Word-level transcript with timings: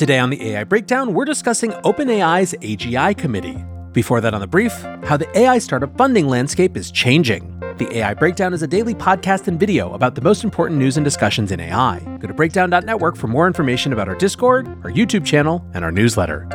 Today 0.00 0.18
on 0.18 0.30
the 0.30 0.42
AI 0.52 0.64
Breakdown, 0.64 1.12
we're 1.12 1.26
discussing 1.26 1.72
OpenAI's 1.72 2.54
AGI 2.54 3.14
committee. 3.16 3.62
Before 3.92 4.20
that, 4.22 4.32
on 4.32 4.40
the 4.40 4.46
brief, 4.46 4.72
how 5.04 5.18
the 5.18 5.28
AI 5.38 5.58
startup 5.58 5.94
funding 5.98 6.26
landscape 6.26 6.76
is 6.76 6.90
changing. 6.90 7.60
The 7.76 7.98
AI 7.98 8.14
Breakdown 8.14 8.54
is 8.54 8.62
a 8.62 8.66
daily 8.66 8.94
podcast 8.94 9.46
and 9.46 9.60
video 9.60 9.92
about 9.92 10.14
the 10.14 10.22
most 10.22 10.42
important 10.42 10.78
news 10.78 10.96
and 10.96 11.04
discussions 11.04 11.52
in 11.52 11.60
AI. 11.60 11.98
Go 12.18 12.28
to 12.28 12.32
breakdown.network 12.32 13.16
for 13.16 13.26
more 13.26 13.46
information 13.46 13.92
about 13.92 14.08
our 14.08 14.14
Discord, 14.14 14.68
our 14.84 14.90
YouTube 14.90 15.26
channel, 15.26 15.62
and 15.74 15.84
our 15.84 15.92
newsletter. 15.92 16.46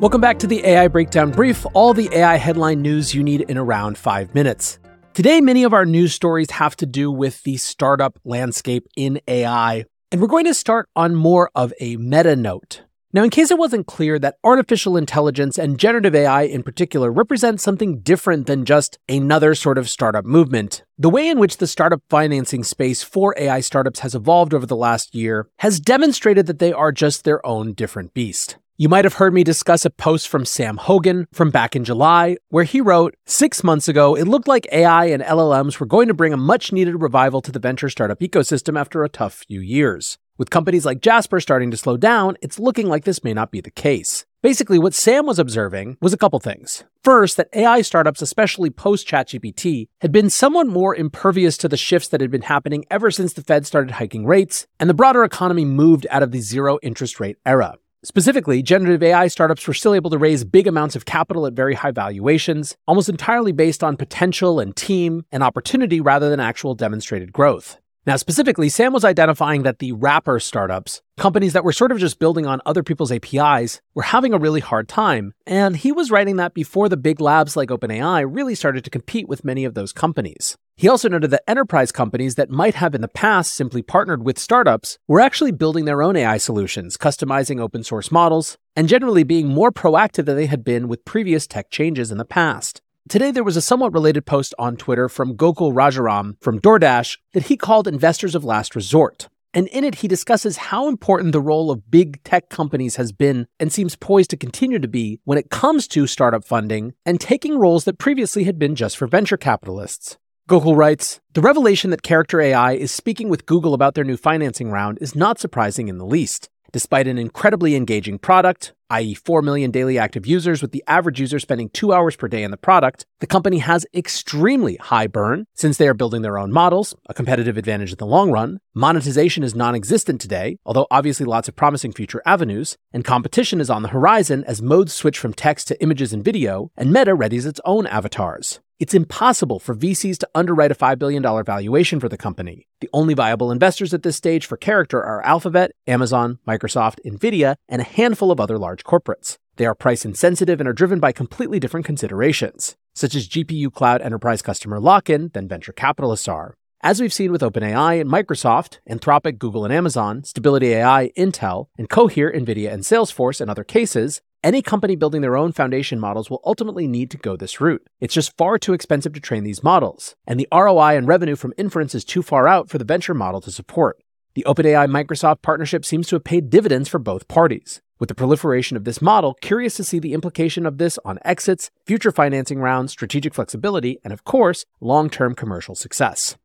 Welcome 0.00 0.20
back 0.20 0.38
to 0.38 0.46
the 0.46 0.64
AI 0.64 0.88
Breakdown 0.88 1.30
Brief, 1.30 1.66
all 1.74 1.92
the 1.92 2.08
AI 2.12 2.36
headline 2.36 2.80
news 2.80 3.14
you 3.14 3.22
need 3.22 3.42
in 3.42 3.58
around 3.58 3.98
five 3.98 4.34
minutes. 4.34 4.78
Today, 5.18 5.40
many 5.40 5.64
of 5.64 5.72
our 5.72 5.84
news 5.84 6.14
stories 6.14 6.52
have 6.52 6.76
to 6.76 6.86
do 6.86 7.10
with 7.10 7.42
the 7.42 7.56
startup 7.56 8.20
landscape 8.24 8.86
in 8.96 9.20
AI, 9.26 9.84
and 10.12 10.20
we're 10.20 10.28
going 10.28 10.44
to 10.44 10.54
start 10.54 10.88
on 10.94 11.16
more 11.16 11.50
of 11.56 11.72
a 11.80 11.96
meta 11.96 12.36
note. 12.36 12.82
Now, 13.12 13.24
in 13.24 13.30
case 13.30 13.50
it 13.50 13.58
wasn't 13.58 13.88
clear 13.88 14.20
that 14.20 14.36
artificial 14.44 14.96
intelligence 14.96 15.58
and 15.58 15.76
generative 15.76 16.14
AI 16.14 16.42
in 16.42 16.62
particular 16.62 17.10
represent 17.10 17.60
something 17.60 17.98
different 17.98 18.46
than 18.46 18.64
just 18.64 19.00
another 19.08 19.56
sort 19.56 19.76
of 19.76 19.90
startup 19.90 20.24
movement, 20.24 20.84
the 20.96 21.10
way 21.10 21.28
in 21.28 21.40
which 21.40 21.56
the 21.56 21.66
startup 21.66 22.00
financing 22.08 22.62
space 22.62 23.02
for 23.02 23.34
AI 23.36 23.58
startups 23.58 23.98
has 23.98 24.14
evolved 24.14 24.54
over 24.54 24.66
the 24.66 24.76
last 24.76 25.16
year 25.16 25.48
has 25.58 25.80
demonstrated 25.80 26.46
that 26.46 26.60
they 26.60 26.72
are 26.72 26.92
just 26.92 27.24
their 27.24 27.44
own 27.44 27.72
different 27.72 28.14
beast. 28.14 28.56
You 28.80 28.88
might 28.88 29.04
have 29.04 29.14
heard 29.14 29.34
me 29.34 29.42
discuss 29.42 29.84
a 29.84 29.90
post 29.90 30.28
from 30.28 30.44
Sam 30.44 30.76
Hogan 30.76 31.26
from 31.32 31.50
back 31.50 31.74
in 31.74 31.82
July, 31.82 32.36
where 32.50 32.62
he 32.62 32.80
wrote 32.80 33.16
Six 33.26 33.64
months 33.64 33.88
ago, 33.88 34.14
it 34.14 34.28
looked 34.28 34.46
like 34.46 34.68
AI 34.70 35.06
and 35.06 35.20
LLMs 35.20 35.80
were 35.80 35.86
going 35.86 36.06
to 36.06 36.14
bring 36.14 36.32
a 36.32 36.36
much 36.36 36.70
needed 36.70 37.02
revival 37.02 37.40
to 37.40 37.50
the 37.50 37.58
venture 37.58 37.90
startup 37.90 38.20
ecosystem 38.20 38.78
after 38.78 39.02
a 39.02 39.08
tough 39.08 39.42
few 39.48 39.58
years. 39.60 40.16
With 40.36 40.50
companies 40.50 40.86
like 40.86 41.00
Jasper 41.00 41.40
starting 41.40 41.72
to 41.72 41.76
slow 41.76 41.96
down, 41.96 42.36
it's 42.40 42.60
looking 42.60 42.86
like 42.86 43.02
this 43.02 43.24
may 43.24 43.34
not 43.34 43.50
be 43.50 43.60
the 43.60 43.72
case. 43.72 44.26
Basically, 44.42 44.78
what 44.78 44.94
Sam 44.94 45.26
was 45.26 45.40
observing 45.40 45.96
was 46.00 46.12
a 46.12 46.16
couple 46.16 46.38
things. 46.38 46.84
First, 47.02 47.36
that 47.36 47.48
AI 47.54 47.82
startups, 47.82 48.22
especially 48.22 48.70
post 48.70 49.08
ChatGPT, 49.08 49.88
had 50.02 50.12
been 50.12 50.30
somewhat 50.30 50.68
more 50.68 50.94
impervious 50.94 51.56
to 51.58 51.68
the 51.68 51.76
shifts 51.76 52.06
that 52.10 52.20
had 52.20 52.30
been 52.30 52.42
happening 52.42 52.84
ever 52.92 53.10
since 53.10 53.32
the 53.32 53.42
Fed 53.42 53.66
started 53.66 53.94
hiking 53.94 54.24
rates 54.24 54.68
and 54.78 54.88
the 54.88 54.94
broader 54.94 55.24
economy 55.24 55.64
moved 55.64 56.06
out 56.10 56.22
of 56.22 56.30
the 56.30 56.38
zero 56.38 56.78
interest 56.80 57.18
rate 57.18 57.38
era. 57.44 57.74
Specifically, 58.04 58.62
generative 58.62 59.02
AI 59.02 59.26
startups 59.26 59.66
were 59.66 59.74
still 59.74 59.92
able 59.92 60.10
to 60.10 60.18
raise 60.18 60.44
big 60.44 60.68
amounts 60.68 60.94
of 60.94 61.04
capital 61.04 61.46
at 61.46 61.54
very 61.54 61.74
high 61.74 61.90
valuations, 61.90 62.76
almost 62.86 63.08
entirely 63.08 63.50
based 63.50 63.82
on 63.82 63.96
potential 63.96 64.60
and 64.60 64.76
team 64.76 65.24
and 65.32 65.42
opportunity 65.42 66.00
rather 66.00 66.30
than 66.30 66.38
actual 66.38 66.76
demonstrated 66.76 67.32
growth. 67.32 67.78
Now, 68.08 68.16
specifically, 68.16 68.70
Sam 68.70 68.94
was 68.94 69.04
identifying 69.04 69.64
that 69.64 69.80
the 69.80 69.92
wrapper 69.92 70.40
startups, 70.40 71.02
companies 71.18 71.52
that 71.52 71.62
were 71.62 71.74
sort 71.74 71.92
of 71.92 71.98
just 71.98 72.18
building 72.18 72.46
on 72.46 72.62
other 72.64 72.82
people's 72.82 73.12
APIs, 73.12 73.82
were 73.92 74.00
having 74.00 74.32
a 74.32 74.38
really 74.38 74.60
hard 74.60 74.88
time. 74.88 75.34
And 75.46 75.76
he 75.76 75.92
was 75.92 76.10
writing 76.10 76.36
that 76.36 76.54
before 76.54 76.88
the 76.88 76.96
big 76.96 77.20
labs 77.20 77.54
like 77.54 77.68
OpenAI 77.68 78.24
really 78.26 78.54
started 78.54 78.82
to 78.84 78.90
compete 78.90 79.28
with 79.28 79.44
many 79.44 79.66
of 79.66 79.74
those 79.74 79.92
companies. 79.92 80.56
He 80.74 80.88
also 80.88 81.10
noted 81.10 81.30
that 81.32 81.42
enterprise 81.46 81.92
companies 81.92 82.36
that 82.36 82.48
might 82.48 82.76
have 82.76 82.94
in 82.94 83.02
the 83.02 83.08
past 83.08 83.52
simply 83.52 83.82
partnered 83.82 84.24
with 84.24 84.38
startups 84.38 84.98
were 85.06 85.20
actually 85.20 85.52
building 85.52 85.84
their 85.84 86.00
own 86.00 86.16
AI 86.16 86.38
solutions, 86.38 86.96
customizing 86.96 87.60
open 87.60 87.84
source 87.84 88.10
models, 88.10 88.56
and 88.74 88.88
generally 88.88 89.22
being 89.22 89.48
more 89.48 89.70
proactive 89.70 90.24
than 90.24 90.36
they 90.36 90.46
had 90.46 90.64
been 90.64 90.88
with 90.88 91.04
previous 91.04 91.46
tech 91.46 91.68
changes 91.68 92.10
in 92.10 92.16
the 92.16 92.24
past. 92.24 92.80
Today, 93.08 93.30
there 93.30 93.44
was 93.44 93.56
a 93.56 93.62
somewhat 93.62 93.94
related 93.94 94.26
post 94.26 94.54
on 94.58 94.76
Twitter 94.76 95.08
from 95.08 95.34
Gokul 95.34 95.72
Rajaram 95.72 96.34
from 96.42 96.60
DoorDash 96.60 97.16
that 97.32 97.44
he 97.44 97.56
called 97.56 97.88
investors 97.88 98.34
of 98.34 98.44
last 98.44 98.76
resort. 98.76 99.28
And 99.54 99.66
in 99.68 99.82
it, 99.82 99.96
he 99.96 100.08
discusses 100.08 100.58
how 100.58 100.88
important 100.88 101.32
the 101.32 101.40
role 101.40 101.70
of 101.70 101.90
big 101.90 102.22
tech 102.22 102.50
companies 102.50 102.96
has 102.96 103.12
been 103.12 103.46
and 103.58 103.72
seems 103.72 103.96
poised 103.96 104.28
to 104.30 104.36
continue 104.36 104.78
to 104.78 104.88
be 104.88 105.20
when 105.24 105.38
it 105.38 105.48
comes 105.48 105.88
to 105.88 106.06
startup 106.06 106.44
funding 106.44 106.92
and 107.06 107.18
taking 107.18 107.58
roles 107.58 107.84
that 107.84 107.98
previously 107.98 108.44
had 108.44 108.58
been 108.58 108.74
just 108.74 108.98
for 108.98 109.06
venture 109.06 109.38
capitalists. 109.38 110.18
Gokul 110.46 110.76
writes 110.76 111.20
The 111.32 111.40
revelation 111.40 111.88
that 111.90 112.02
Character 112.02 112.42
AI 112.42 112.72
is 112.72 112.92
speaking 112.92 113.30
with 113.30 113.46
Google 113.46 113.72
about 113.72 113.94
their 113.94 114.04
new 114.04 114.18
financing 114.18 114.70
round 114.70 114.98
is 115.00 115.14
not 115.14 115.38
surprising 115.38 115.88
in 115.88 115.96
the 115.96 116.04
least. 116.04 116.50
Despite 116.72 117.06
an 117.06 117.16
incredibly 117.16 117.74
engaging 117.74 118.18
product, 118.18 118.74
i.e., 118.90 119.14
4 119.14 119.42
million 119.42 119.70
daily 119.70 119.98
active 119.98 120.26
users, 120.26 120.62
with 120.62 120.72
the 120.72 120.84
average 120.86 121.20
user 121.20 121.38
spending 121.38 121.68
two 121.70 121.92
hours 121.92 122.16
per 122.16 122.28
day 122.28 122.42
in 122.42 122.50
the 122.50 122.56
product, 122.56 123.06
the 123.20 123.26
company 123.26 123.58
has 123.58 123.86
extremely 123.94 124.76
high 124.76 125.06
burn 125.06 125.46
since 125.54 125.76
they 125.76 125.88
are 125.88 125.94
building 125.94 126.22
their 126.22 126.38
own 126.38 126.52
models, 126.52 126.94
a 127.08 127.14
competitive 127.14 127.56
advantage 127.56 127.92
in 127.92 127.98
the 127.98 128.06
long 128.06 128.30
run. 128.30 128.60
Monetization 128.74 129.42
is 129.42 129.54
non 129.54 129.74
existent 129.74 130.20
today, 130.20 130.58
although 130.64 130.86
obviously 130.90 131.26
lots 131.26 131.48
of 131.48 131.56
promising 131.56 131.92
future 131.92 132.22
avenues, 132.24 132.76
and 132.92 133.04
competition 133.04 133.60
is 133.60 133.70
on 133.70 133.82
the 133.82 133.88
horizon 133.88 134.44
as 134.44 134.62
modes 134.62 134.92
switch 134.92 135.18
from 135.18 135.32
text 135.32 135.68
to 135.68 135.82
images 135.82 136.12
and 136.12 136.24
video, 136.24 136.70
and 136.76 136.92
Meta 136.92 137.16
readies 137.16 137.46
its 137.46 137.60
own 137.64 137.86
avatars. 137.86 138.60
It's 138.78 138.94
impossible 138.94 139.58
for 139.58 139.74
VCs 139.74 140.18
to 140.18 140.28
underwrite 140.36 140.70
a 140.70 140.74
$5 140.76 141.00
billion 141.00 141.20
valuation 141.20 141.98
for 141.98 142.08
the 142.08 142.16
company. 142.16 142.68
The 142.80 142.88
only 142.92 143.12
viable 143.12 143.50
investors 143.50 143.92
at 143.92 144.04
this 144.04 144.14
stage 144.14 144.46
for 144.46 144.56
Character 144.56 145.02
are 145.02 145.20
Alphabet, 145.26 145.72
Amazon, 145.88 146.38
Microsoft, 146.46 147.00
Nvidia, 147.04 147.56
and 147.68 147.82
a 147.82 147.84
handful 147.84 148.30
of 148.30 148.38
other 148.38 148.56
large 148.56 148.84
corporates. 148.84 149.36
They 149.56 149.66
are 149.66 149.74
price 149.74 150.04
insensitive 150.04 150.60
and 150.60 150.68
are 150.68 150.72
driven 150.72 151.00
by 151.00 151.10
completely 151.10 151.58
different 151.58 151.86
considerations, 151.86 152.76
such 152.94 153.16
as 153.16 153.28
GPU 153.28 153.72
cloud 153.72 154.00
enterprise 154.00 154.42
customer 154.42 154.78
lock 154.78 155.10
in 155.10 155.30
than 155.34 155.48
venture 155.48 155.72
capitalists 155.72 156.28
are. 156.28 156.54
As 156.80 157.00
we've 157.00 157.12
seen 157.12 157.32
with 157.32 157.40
OpenAI 157.40 158.00
and 158.00 158.08
Microsoft, 158.08 158.78
Anthropic, 158.88 159.40
Google, 159.40 159.64
and 159.64 159.74
Amazon, 159.74 160.22
Stability 160.22 160.74
AI, 160.74 161.10
Intel, 161.18 161.66
and 161.76 161.90
Cohere, 161.90 162.32
Nvidia, 162.32 162.72
and 162.72 162.84
Salesforce, 162.84 163.40
and 163.40 163.50
other 163.50 163.64
cases, 163.64 164.22
any 164.44 164.62
company 164.62 164.94
building 164.94 165.20
their 165.20 165.36
own 165.36 165.52
foundation 165.52 165.98
models 165.98 166.30
will 166.30 166.40
ultimately 166.44 166.86
need 166.86 167.10
to 167.10 167.16
go 167.16 167.36
this 167.36 167.60
route. 167.60 167.84
It's 168.00 168.14
just 168.14 168.36
far 168.36 168.58
too 168.58 168.72
expensive 168.72 169.12
to 169.14 169.20
train 169.20 169.44
these 169.44 169.64
models, 169.64 170.14
and 170.26 170.38
the 170.38 170.48
ROI 170.52 170.96
and 170.96 171.08
revenue 171.08 171.36
from 171.36 171.54
inference 171.58 171.94
is 171.94 172.04
too 172.04 172.22
far 172.22 172.46
out 172.46 172.68
for 172.68 172.78
the 172.78 172.84
venture 172.84 173.14
model 173.14 173.40
to 173.40 173.50
support. 173.50 173.98
The 174.34 174.44
OpenAI 174.46 174.88
Microsoft 174.88 175.42
partnership 175.42 175.84
seems 175.84 176.06
to 176.08 176.16
have 176.16 176.24
paid 176.24 176.50
dividends 176.50 176.88
for 176.88 177.00
both 177.00 177.26
parties. 177.26 177.80
With 177.98 178.08
the 178.08 178.14
proliferation 178.14 178.76
of 178.76 178.84
this 178.84 179.02
model, 179.02 179.34
curious 179.34 179.74
to 179.76 179.82
see 179.82 179.98
the 179.98 180.12
implication 180.12 180.66
of 180.66 180.78
this 180.78 181.00
on 181.04 181.18
exits, 181.24 181.72
future 181.84 182.12
financing 182.12 182.60
rounds, 182.60 182.92
strategic 182.92 183.34
flexibility, 183.34 183.98
and 184.04 184.12
of 184.12 184.22
course, 184.22 184.64
long 184.80 185.10
term 185.10 185.34
commercial 185.34 185.74
success. 185.74 186.36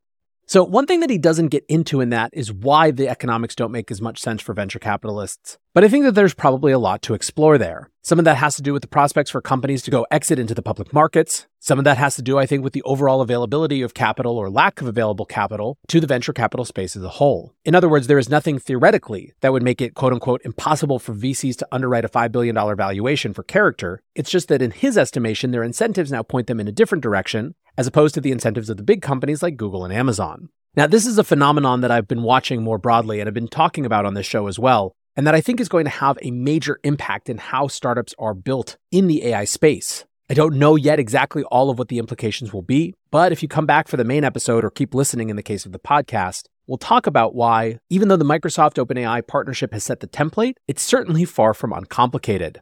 So, 0.45 0.63
one 0.63 0.85
thing 0.85 0.99
that 0.99 1.09
he 1.09 1.17
doesn't 1.17 1.47
get 1.47 1.65
into 1.69 2.01
in 2.01 2.09
that 2.09 2.29
is 2.33 2.51
why 2.51 2.91
the 2.91 3.07
economics 3.07 3.55
don't 3.55 3.71
make 3.71 3.89
as 3.89 4.01
much 4.01 4.19
sense 4.19 4.41
for 4.41 4.53
venture 4.53 4.79
capitalists. 4.79 5.57
But 5.73 5.83
I 5.83 5.87
think 5.87 6.05
that 6.05 6.13
there's 6.13 6.33
probably 6.33 6.71
a 6.71 6.79
lot 6.79 7.01
to 7.03 7.13
explore 7.13 7.57
there. 7.57 7.89
Some 8.03 8.19
of 8.19 8.25
that 8.25 8.37
has 8.37 8.57
to 8.57 8.61
do 8.61 8.73
with 8.73 8.81
the 8.81 8.87
prospects 8.87 9.31
for 9.31 9.41
companies 9.41 9.81
to 9.83 9.91
go 9.91 10.05
exit 10.11 10.37
into 10.37 10.53
the 10.53 10.61
public 10.61 10.93
markets. 10.93 11.47
Some 11.59 11.79
of 11.79 11.85
that 11.85 11.97
has 11.97 12.15
to 12.17 12.21
do, 12.21 12.37
I 12.37 12.45
think, 12.45 12.61
with 12.61 12.73
the 12.73 12.83
overall 12.83 13.21
availability 13.21 13.81
of 13.81 13.93
capital 13.93 14.37
or 14.37 14.49
lack 14.49 14.81
of 14.81 14.87
available 14.87 15.25
capital 15.25 15.77
to 15.87 16.01
the 16.01 16.05
venture 16.05 16.33
capital 16.33 16.65
space 16.65 16.97
as 16.97 17.03
a 17.03 17.09
whole. 17.09 17.55
In 17.63 17.73
other 17.73 17.87
words, 17.87 18.07
there 18.07 18.19
is 18.19 18.29
nothing 18.29 18.59
theoretically 18.59 19.33
that 19.39 19.53
would 19.53 19.63
make 19.63 19.81
it 19.81 19.95
quote 19.95 20.11
unquote 20.11 20.41
impossible 20.43 20.99
for 20.99 21.15
VCs 21.15 21.55
to 21.57 21.67
underwrite 21.71 22.03
a 22.03 22.09
$5 22.09 22.31
billion 22.33 22.55
valuation 22.75 23.33
for 23.33 23.43
character. 23.43 24.01
It's 24.13 24.29
just 24.29 24.49
that 24.49 24.61
in 24.61 24.71
his 24.71 24.97
estimation, 24.97 25.51
their 25.51 25.63
incentives 25.63 26.11
now 26.11 26.23
point 26.23 26.47
them 26.47 26.59
in 26.59 26.67
a 26.67 26.73
different 26.73 27.01
direction, 27.01 27.55
as 27.78 27.88
opposed 27.88 28.13
to 28.16 28.22
the 28.22 28.31
incentives 28.31 28.69
of 28.69 28.78
the 28.78 28.84
big 28.84 29.01
companies 29.01 29.41
like 29.44 29.57
Google 29.57 29.85
and 29.85 29.94
Amazon. 29.94 30.50
Now, 30.75 30.88
this 30.88 31.06
is 31.06 31.17
a 31.17 31.23
phenomenon 31.23 31.81
that 31.81 31.91
I've 31.91 32.07
been 32.07 32.23
watching 32.23 32.63
more 32.63 32.78
broadly 32.78 33.19
and 33.19 33.28
have 33.28 33.34
been 33.34 33.47
talking 33.47 33.85
about 33.85 34.06
on 34.06 34.16
this 34.16 34.25
show 34.25 34.47
as 34.47 34.57
well, 34.57 34.95
and 35.16 35.28
that 35.28 35.35
I 35.35 35.41
think 35.41 35.59
is 35.59 35.69
going 35.69 35.85
to 35.85 35.91
have 35.91 36.17
a 36.22 36.31
major 36.31 36.79
impact 36.84 37.29
in 37.29 37.38
how 37.38 37.67
startups 37.67 38.16
are 38.17 38.34
built 38.34 38.78
in 38.91 39.07
the 39.07 39.28
AI 39.28 39.45
space. 39.45 40.06
I 40.29 40.34
don't 40.34 40.56
know 40.56 40.75
yet 40.75 41.00
exactly 41.00 41.44
all 41.44 41.69
of 41.69 41.78
what 41.78 41.89
the 41.89 42.00
implications 42.00 42.53
will 42.53 42.61
be, 42.61 42.95
but 43.11 43.31
if 43.31 43.44
you 43.44 43.50
come 43.50 43.66
back 43.66 43.88
for 43.88 43.97
the 43.97 44.03
main 44.03 44.23
episode 44.23 44.63
or 44.66 44.72
keep 44.72 44.96
listening 44.96 45.29
in 45.29 45.35
the 45.35 45.43
case 45.43 45.66
of 45.66 45.73
the 45.73 45.79
podcast, 45.79 46.46
we'll 46.66 46.78
talk 46.78 47.05
about 47.05 47.35
why, 47.35 47.78
even 47.90 48.08
though 48.08 48.16
the 48.16 48.25
Microsoft 48.25 48.84
OpenAI 48.84 49.28
partnership 49.28 49.73
has 49.73 49.84
set 49.84 49.99
the 49.99 50.08
template, 50.08 50.53
it's 50.67 50.81
certainly 50.81 51.25
far 51.25 51.53
from 51.53 51.73
uncomplicated. 51.73 52.61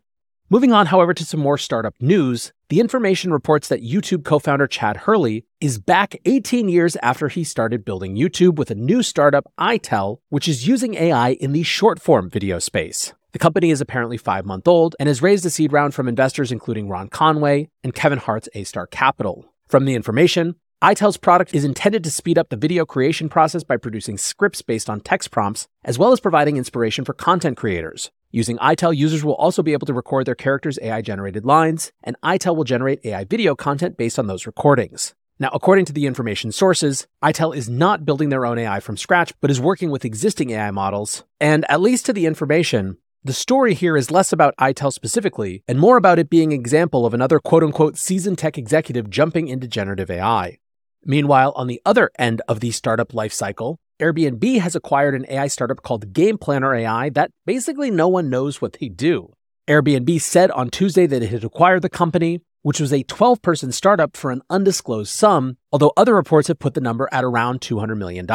Moving 0.51 0.74
on, 0.74 0.88
however, 0.88 1.13
to 1.13 1.24
some 1.24 1.39
more 1.39 1.57
startup 1.57 1.95
news, 2.01 2.51
the 2.68 2.81
information 2.81 3.31
reports 3.31 3.69
that 3.69 3.86
YouTube 3.86 4.25
co 4.25 4.38
founder 4.38 4.68
Chad 4.68 4.98
Hurley 4.98 5.45
is 5.62 5.80
back 5.80 6.18
18 6.25 6.68
years 6.68 6.98
after 6.98 7.30
he 7.30 7.45
started 7.45 7.86
building 7.86 8.18
YouTube 8.18 8.57
with 8.57 8.69
a 8.69 8.75
new 8.75 9.01
startup, 9.01 9.50
iTel, 9.57 10.18
which 10.27 10.50
is 10.50 10.68
using 10.68 10.95
AI 10.95 11.30
in 11.39 11.53
the 11.53 11.63
short 11.63 12.01
form 12.01 12.30
video 12.30 12.59
space. 12.59 13.13
The 13.31 13.39
company 13.39 13.71
is 13.71 13.80
apparently 13.80 14.18
five 14.18 14.45
month 14.45 14.68
old 14.68 14.94
and 15.00 15.07
has 15.07 15.21
raised 15.21 15.45
a 15.45 15.50
seed 15.50 15.71
round 15.71 15.94
from 15.94 16.09
investors 16.09 16.51
including 16.51 16.89
Ron 16.89 17.07
Conway 17.07 17.69
and 17.81 17.95
Kevin 17.95 18.19
Hartz's 18.19 18.50
A 18.53 18.65
Star 18.65 18.88
Capital. 18.88 19.45
From 19.69 19.86
the 19.86 19.95
information, 19.95 20.56
iTel's 20.81 21.15
product 21.15 21.56
is 21.56 21.63
intended 21.63 22.03
to 22.03 22.12
speed 22.12 22.38
up 22.38 22.50
the 22.50 22.57
video 22.57 22.86
creation 22.86 23.30
process 23.30 23.63
by 23.63 23.77
producing 23.77 24.18
scripts 24.18 24.62
based 24.62 24.89
on 24.89 25.00
text 25.00 25.31
prompts, 25.31 25.69
as 25.86 25.98
well 25.98 26.12
as 26.12 26.19
providing 26.19 26.57
inspiration 26.57 27.06
for 27.06 27.13
content 27.13 27.56
creators. 27.56 28.12
Using 28.33 28.57
iTell, 28.60 28.95
users 28.95 29.25
will 29.25 29.36
also 29.36 29.62
be 29.62 29.74
able 29.74 29.88
to 29.88 29.94
record 29.94 30.25
their 30.25 30.36
characters' 30.36 30.80
AI 30.81 31.01
generated 31.01 31.45
lines, 31.45 31.92
and 32.01 32.16
iTell 32.24 32.56
will 32.56 32.63
generate 32.63 33.06
AI 33.06 33.25
video 33.25 33.56
content 33.56 33.98
based 33.98 34.18
on 34.18 34.28
those 34.28 34.45
recordings. 34.45 35.13
Now, 35.38 35.50
according 35.54 35.86
to 35.86 35.94
the 35.94 36.06
information 36.06 36.54
sources, 36.54 37.07
ITEL 37.22 37.54
is 37.56 37.68
not 37.68 38.06
building 38.06 38.30
their 38.30 38.45
own 38.45 38.57
AI 38.57 38.80
from 38.80 38.95
scratch, 38.95 39.33
but 39.42 39.51
is 39.51 39.60
working 39.60 39.89
with 39.89 40.06
existing 40.06 40.51
AI 40.51 40.72
models. 40.72 41.25
And 41.42 41.69
at 41.69 41.81
least 41.81 42.06
to 42.06 42.13
the 42.13 42.25
information, 42.25 42.98
the 43.24 43.33
story 43.33 43.74
here 43.74 43.98
is 43.98 44.12
less 44.12 44.31
about 44.31 44.56
ITEL 44.57 44.94
specifically 44.94 45.63
and 45.68 45.80
more 45.80 45.98
about 45.98 46.19
it 46.19 46.30
being 46.30 46.54
an 46.54 46.60
example 46.60 47.06
of 47.06 47.13
another 47.13 47.39
quote 47.39 47.63
unquote 47.63 47.98
seasoned 47.98 48.38
tech 48.38 48.57
executive 48.57 49.10
jumping 49.10 49.48
into 49.48 49.68
generative 49.68 50.10
AI. 50.10 50.60
Meanwhile, 51.04 51.51
on 51.56 51.68
the 51.68 51.81
other 51.86 52.12
end 52.18 52.42
of 52.48 52.62
the 52.62 52.72
startup 52.72 53.13
life 53.13 53.34
cycle, 53.34 53.80
Airbnb 54.01 54.59
has 54.59 54.75
acquired 54.75 55.13
an 55.13 55.27
AI 55.30 55.48
startup 55.48 55.83
called 55.83 56.12
Game 56.12 56.38
Planner 56.39 56.74
AI 56.74 57.09
that 57.12 57.31
basically 57.45 57.92
no 57.92 58.07
one 58.07 58.30
knows 58.30 58.59
what 58.59 58.74
they 58.74 58.89
do. 58.89 59.33
Airbnb 59.68 60.19
said 60.19 60.50
on 60.51 60.71
Tuesday 60.71 61.06
that 61.06 61.21
it 61.21 61.30
had 61.30 61.44
acquired 61.44 61.83
the 61.83 61.89
company, 61.89 62.42
which 62.63 62.80
was 62.80 62.92
a 62.92 63.03
12 63.03 63.42
person 63.44 63.71
startup 63.71 64.18
for 64.18 64.31
an 64.31 64.42
undisclosed 64.50 65.13
sum, 65.13 65.57
although 65.71 65.94
other 65.95 66.15
reports 66.15 66.48
have 66.48 66.57
put 66.57 66.74
the 66.74 66.81
number 66.81 67.07
at 67.12 67.24
around 67.24 67.62
$200 67.62 67.95
million. 67.95 68.27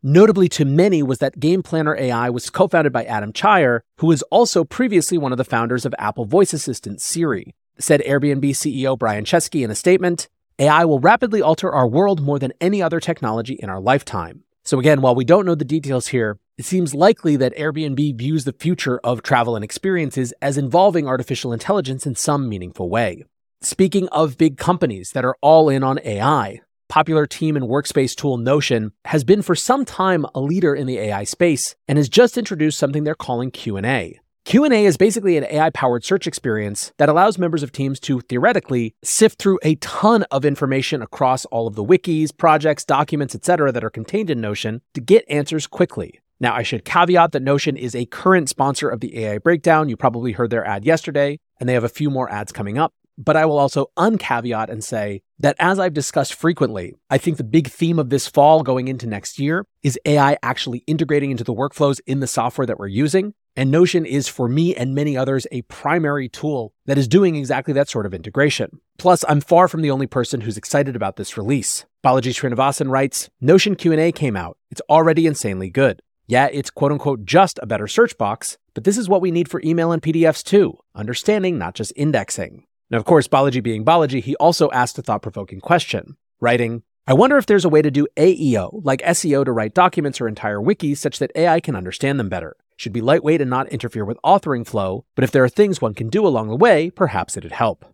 Notably 0.00 0.48
to 0.50 0.64
many 0.64 1.02
was 1.02 1.18
that 1.18 1.40
Game 1.40 1.62
Planner 1.62 1.96
AI 1.96 2.30
was 2.30 2.48
co 2.48 2.68
founded 2.68 2.92
by 2.92 3.04
Adam 3.04 3.32
Cheyer, 3.32 3.82
who 3.98 4.06
was 4.06 4.22
also 4.24 4.62
previously 4.62 5.18
one 5.18 5.32
of 5.32 5.38
the 5.38 5.44
founders 5.44 5.84
of 5.84 5.94
Apple 5.98 6.24
Voice 6.24 6.52
Assistant 6.52 7.00
Siri. 7.00 7.54
Said 7.78 8.00
Airbnb 8.02 8.48
CEO 8.50 8.96
Brian 8.96 9.24
Chesky 9.24 9.64
in 9.64 9.72
a 9.72 9.74
statement 9.74 10.28
AI 10.60 10.84
will 10.84 11.00
rapidly 11.00 11.42
alter 11.42 11.72
our 11.72 11.88
world 11.88 12.22
more 12.22 12.38
than 12.38 12.52
any 12.60 12.80
other 12.80 13.00
technology 13.00 13.54
in 13.54 13.68
our 13.68 13.80
lifetime. 13.80 14.44
So, 14.64 14.78
again, 14.78 15.02
while 15.02 15.14
we 15.14 15.26
don't 15.26 15.44
know 15.44 15.54
the 15.54 15.64
details 15.64 16.08
here, 16.08 16.38
it 16.56 16.64
seems 16.64 16.94
likely 16.94 17.36
that 17.36 17.54
Airbnb 17.56 18.16
views 18.16 18.44
the 18.44 18.52
future 18.54 18.98
of 19.04 19.22
travel 19.22 19.56
and 19.56 19.64
experiences 19.64 20.32
as 20.40 20.56
involving 20.56 21.06
artificial 21.06 21.52
intelligence 21.52 22.06
in 22.06 22.14
some 22.14 22.48
meaningful 22.48 22.88
way. 22.88 23.24
Speaking 23.60 24.08
of 24.08 24.38
big 24.38 24.56
companies 24.56 25.10
that 25.10 25.24
are 25.24 25.36
all 25.42 25.68
in 25.68 25.82
on 25.82 25.98
AI, 26.02 26.62
popular 26.88 27.26
team 27.26 27.56
and 27.56 27.66
workspace 27.66 28.14
tool 28.14 28.38
Notion 28.38 28.92
has 29.04 29.22
been 29.22 29.42
for 29.42 29.54
some 29.54 29.84
time 29.84 30.24
a 30.34 30.40
leader 30.40 30.74
in 30.74 30.86
the 30.86 30.98
AI 30.98 31.24
space 31.24 31.76
and 31.86 31.98
has 31.98 32.08
just 32.08 32.38
introduced 32.38 32.78
something 32.78 33.04
they're 33.04 33.14
calling 33.14 33.50
Q&A. 33.50 34.18
Q&A 34.44 34.84
is 34.84 34.98
basically 34.98 35.38
an 35.38 35.44
AI-powered 35.44 36.04
search 36.04 36.26
experience 36.26 36.92
that 36.98 37.08
allows 37.08 37.38
members 37.38 37.62
of 37.62 37.72
teams 37.72 37.98
to 38.00 38.20
theoretically 38.20 38.94
sift 39.02 39.38
through 39.38 39.58
a 39.62 39.76
ton 39.76 40.22
of 40.30 40.44
information 40.44 41.00
across 41.00 41.46
all 41.46 41.66
of 41.66 41.76
the 41.76 41.84
wikis, 41.84 42.36
projects, 42.36 42.84
documents, 42.84 43.34
etc. 43.34 43.72
that 43.72 43.82
are 43.82 43.88
contained 43.88 44.28
in 44.28 44.42
Notion 44.42 44.82
to 44.92 45.00
get 45.00 45.24
answers 45.30 45.66
quickly. 45.66 46.20
Now, 46.40 46.54
I 46.54 46.62
should 46.62 46.84
caveat 46.84 47.32
that 47.32 47.42
Notion 47.42 47.74
is 47.74 47.94
a 47.94 48.04
current 48.04 48.50
sponsor 48.50 48.90
of 48.90 49.00
the 49.00 49.18
AI 49.20 49.38
Breakdown. 49.38 49.88
You 49.88 49.96
probably 49.96 50.32
heard 50.32 50.50
their 50.50 50.66
ad 50.66 50.84
yesterday, 50.84 51.38
and 51.58 51.66
they 51.66 51.72
have 51.72 51.84
a 51.84 51.88
few 51.88 52.10
more 52.10 52.30
ads 52.30 52.52
coming 52.52 52.76
up. 52.76 52.92
But 53.16 53.36
I 53.36 53.46
will 53.46 53.58
also 53.58 53.90
uncaveat 53.96 54.70
and 54.70 54.82
say 54.82 55.22
that 55.38 55.56
as 55.58 55.78
I've 55.78 55.94
discussed 55.94 56.34
frequently, 56.34 56.94
I 57.10 57.18
think 57.18 57.36
the 57.36 57.44
big 57.44 57.68
theme 57.68 57.98
of 57.98 58.10
this 58.10 58.26
fall 58.26 58.62
going 58.62 58.88
into 58.88 59.06
next 59.06 59.38
year 59.38 59.66
is 59.82 59.98
AI 60.04 60.36
actually 60.42 60.78
integrating 60.86 61.30
into 61.30 61.44
the 61.44 61.54
workflows 61.54 62.00
in 62.06 62.20
the 62.20 62.26
software 62.26 62.66
that 62.66 62.78
we're 62.78 62.88
using. 62.88 63.34
And 63.56 63.70
Notion 63.70 64.04
is, 64.04 64.26
for 64.26 64.48
me 64.48 64.74
and 64.74 64.96
many 64.96 65.16
others, 65.16 65.46
a 65.52 65.62
primary 65.62 66.28
tool 66.28 66.72
that 66.86 66.98
is 66.98 67.06
doing 67.06 67.36
exactly 67.36 67.72
that 67.74 67.88
sort 67.88 68.04
of 68.04 68.12
integration. 68.12 68.80
Plus, 68.98 69.24
I'm 69.28 69.40
far 69.40 69.68
from 69.68 69.82
the 69.82 69.92
only 69.92 70.08
person 70.08 70.40
who's 70.40 70.56
excited 70.56 70.96
about 70.96 71.14
this 71.16 71.36
release. 71.36 71.84
Balaji 72.04 72.32
Srinivasan 72.32 72.90
writes, 72.90 73.30
Notion 73.40 73.76
Q&A 73.76 74.10
came 74.10 74.36
out. 74.36 74.58
It's 74.72 74.82
already 74.90 75.26
insanely 75.26 75.70
good. 75.70 76.02
Yeah, 76.26 76.48
it's 76.52 76.70
quote 76.70 76.90
unquote 76.90 77.24
just 77.24 77.60
a 77.62 77.66
better 77.66 77.86
search 77.86 78.18
box, 78.18 78.58
but 78.72 78.84
this 78.84 78.98
is 78.98 79.08
what 79.08 79.20
we 79.20 79.30
need 79.30 79.48
for 79.48 79.60
email 79.62 79.92
and 79.92 80.02
PDFs 80.02 80.42
too, 80.42 80.78
understanding, 80.94 81.56
not 81.58 81.74
just 81.74 81.92
indexing. 81.94 82.64
Now, 82.90 82.98
of 82.98 83.04
course, 83.04 83.28
Balaji 83.28 83.62
being 83.62 83.84
Balaji, 83.84 84.22
he 84.22 84.36
also 84.36 84.70
asked 84.70 84.98
a 84.98 85.02
thought 85.02 85.22
provoking 85.22 85.60
question, 85.60 86.16
writing, 86.40 86.82
I 87.06 87.12
wonder 87.12 87.36
if 87.36 87.46
there's 87.46 87.64
a 87.64 87.68
way 87.68 87.82
to 87.82 87.90
do 87.90 88.06
AEO, 88.16 88.80
like 88.84 89.02
SEO 89.02 89.44
to 89.44 89.52
write 89.52 89.74
documents 89.74 90.20
or 90.20 90.28
entire 90.28 90.58
wikis 90.58 90.96
such 90.98 91.18
that 91.18 91.32
AI 91.34 91.60
can 91.60 91.76
understand 91.76 92.18
them 92.18 92.28
better. 92.28 92.56
Should 92.76 92.92
be 92.92 93.00
lightweight 93.00 93.40
and 93.40 93.50
not 93.50 93.68
interfere 93.68 94.04
with 94.04 94.18
authoring 94.24 94.66
flow, 94.66 95.04
but 95.14 95.22
if 95.22 95.30
there 95.30 95.44
are 95.44 95.48
things 95.48 95.80
one 95.80 95.94
can 95.94 96.08
do 96.08 96.26
along 96.26 96.48
the 96.48 96.56
way, 96.56 96.90
perhaps 96.90 97.36
it'd 97.36 97.52
help. 97.52 97.84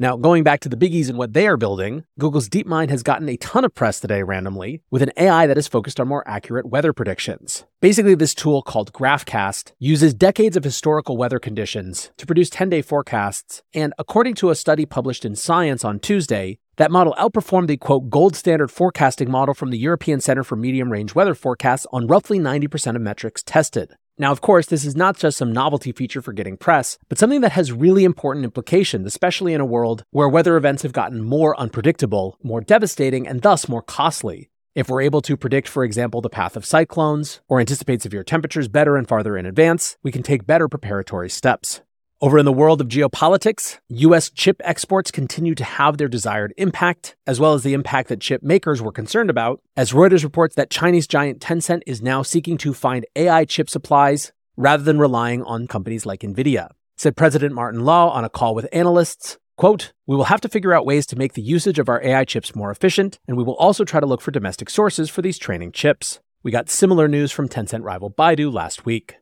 Now, 0.00 0.16
going 0.16 0.44
back 0.44 0.60
to 0.60 0.68
the 0.68 0.76
biggies 0.76 1.08
and 1.08 1.18
what 1.18 1.32
they 1.32 1.48
are 1.48 1.56
building, 1.56 2.04
Google's 2.20 2.48
DeepMind 2.48 2.88
has 2.88 3.02
gotten 3.02 3.28
a 3.28 3.36
ton 3.38 3.64
of 3.64 3.74
press 3.74 3.98
today 3.98 4.22
randomly 4.22 4.80
with 4.92 5.02
an 5.02 5.10
AI 5.16 5.48
that 5.48 5.58
is 5.58 5.66
focused 5.66 5.98
on 5.98 6.06
more 6.06 6.22
accurate 6.24 6.66
weather 6.66 6.92
predictions. 6.92 7.64
Basically, 7.80 8.14
this 8.14 8.32
tool 8.32 8.62
called 8.62 8.92
GraphCast 8.92 9.72
uses 9.80 10.14
decades 10.14 10.56
of 10.56 10.62
historical 10.62 11.16
weather 11.16 11.40
conditions 11.40 12.12
to 12.16 12.26
produce 12.26 12.48
10 12.48 12.68
day 12.68 12.80
forecasts, 12.80 13.64
and 13.74 13.92
according 13.98 14.34
to 14.34 14.50
a 14.50 14.54
study 14.54 14.86
published 14.86 15.24
in 15.24 15.34
Science 15.34 15.84
on 15.84 15.98
Tuesday, 15.98 16.60
that 16.76 16.92
model 16.92 17.16
outperformed 17.18 17.66
the 17.66 17.76
quote 17.76 18.08
gold 18.08 18.36
standard 18.36 18.70
forecasting 18.70 19.28
model 19.28 19.52
from 19.52 19.70
the 19.70 19.78
European 19.78 20.20
Center 20.20 20.44
for 20.44 20.54
Medium 20.54 20.92
Range 20.92 21.12
Weather 21.12 21.34
Forecasts 21.34 21.88
on 21.92 22.06
roughly 22.06 22.38
90% 22.38 22.94
of 22.94 23.02
metrics 23.02 23.42
tested. 23.42 23.96
Now, 24.20 24.32
of 24.32 24.40
course, 24.40 24.66
this 24.66 24.84
is 24.84 24.96
not 24.96 25.16
just 25.16 25.38
some 25.38 25.52
novelty 25.52 25.92
feature 25.92 26.20
for 26.20 26.32
getting 26.32 26.56
press, 26.56 26.98
but 27.08 27.18
something 27.18 27.40
that 27.42 27.52
has 27.52 27.70
really 27.70 28.02
important 28.02 28.44
implications, 28.44 29.06
especially 29.06 29.54
in 29.54 29.60
a 29.60 29.64
world 29.64 30.04
where 30.10 30.28
weather 30.28 30.56
events 30.56 30.82
have 30.82 30.92
gotten 30.92 31.22
more 31.22 31.58
unpredictable, 31.58 32.36
more 32.42 32.60
devastating, 32.60 33.28
and 33.28 33.42
thus 33.42 33.68
more 33.68 33.82
costly. 33.82 34.50
If 34.74 34.88
we're 34.88 35.02
able 35.02 35.20
to 35.22 35.36
predict, 35.36 35.68
for 35.68 35.84
example, 35.84 36.20
the 36.20 36.28
path 36.28 36.56
of 36.56 36.66
cyclones, 36.66 37.40
or 37.48 37.60
anticipate 37.60 38.02
severe 38.02 38.24
temperatures 38.24 38.66
better 38.66 38.96
and 38.96 39.06
farther 39.06 39.36
in 39.36 39.46
advance, 39.46 39.96
we 40.02 40.10
can 40.10 40.24
take 40.24 40.46
better 40.46 40.68
preparatory 40.68 41.30
steps. 41.30 41.80
Over 42.20 42.36
in 42.36 42.44
the 42.44 42.52
world 42.52 42.80
of 42.80 42.88
geopolitics, 42.88 43.78
US 43.86 44.28
chip 44.28 44.60
exports 44.64 45.12
continue 45.12 45.54
to 45.54 45.62
have 45.62 45.98
their 45.98 46.08
desired 46.08 46.52
impact, 46.56 47.14
as 47.28 47.38
well 47.38 47.54
as 47.54 47.62
the 47.62 47.74
impact 47.74 48.08
that 48.08 48.20
chip 48.20 48.42
makers 48.42 48.82
were 48.82 48.90
concerned 48.90 49.30
about, 49.30 49.60
as 49.76 49.92
Reuters 49.92 50.24
reports 50.24 50.56
that 50.56 50.68
Chinese 50.68 51.06
giant 51.06 51.38
Tencent 51.38 51.82
is 51.86 52.02
now 52.02 52.22
seeking 52.22 52.58
to 52.58 52.74
find 52.74 53.06
AI 53.14 53.44
chip 53.44 53.70
supplies 53.70 54.32
rather 54.56 54.82
than 54.82 54.98
relying 54.98 55.44
on 55.44 55.68
companies 55.68 56.06
like 56.06 56.22
Nvidia. 56.22 56.70
Said 56.96 57.14
President 57.14 57.54
Martin 57.54 57.84
Lau 57.84 58.08
on 58.08 58.24
a 58.24 58.28
call 58.28 58.52
with 58.52 58.66
analysts, 58.72 59.38
quote, 59.56 59.92
"We 60.08 60.16
will 60.16 60.24
have 60.24 60.40
to 60.40 60.48
figure 60.48 60.74
out 60.74 60.86
ways 60.86 61.06
to 61.06 61.16
make 61.16 61.34
the 61.34 61.42
usage 61.42 61.78
of 61.78 61.88
our 61.88 62.02
AI 62.02 62.24
chips 62.24 62.56
more 62.56 62.72
efficient, 62.72 63.20
and 63.28 63.36
we 63.36 63.44
will 63.44 63.54
also 63.54 63.84
try 63.84 64.00
to 64.00 64.06
look 64.06 64.22
for 64.22 64.32
domestic 64.32 64.70
sources 64.70 65.08
for 65.08 65.22
these 65.22 65.38
training 65.38 65.70
chips." 65.70 66.18
We 66.42 66.50
got 66.50 66.68
similar 66.68 67.06
news 67.06 67.30
from 67.30 67.48
Tencent 67.48 67.84
rival 67.84 68.10
Baidu 68.10 68.52
last 68.52 68.84
week. 68.84 69.18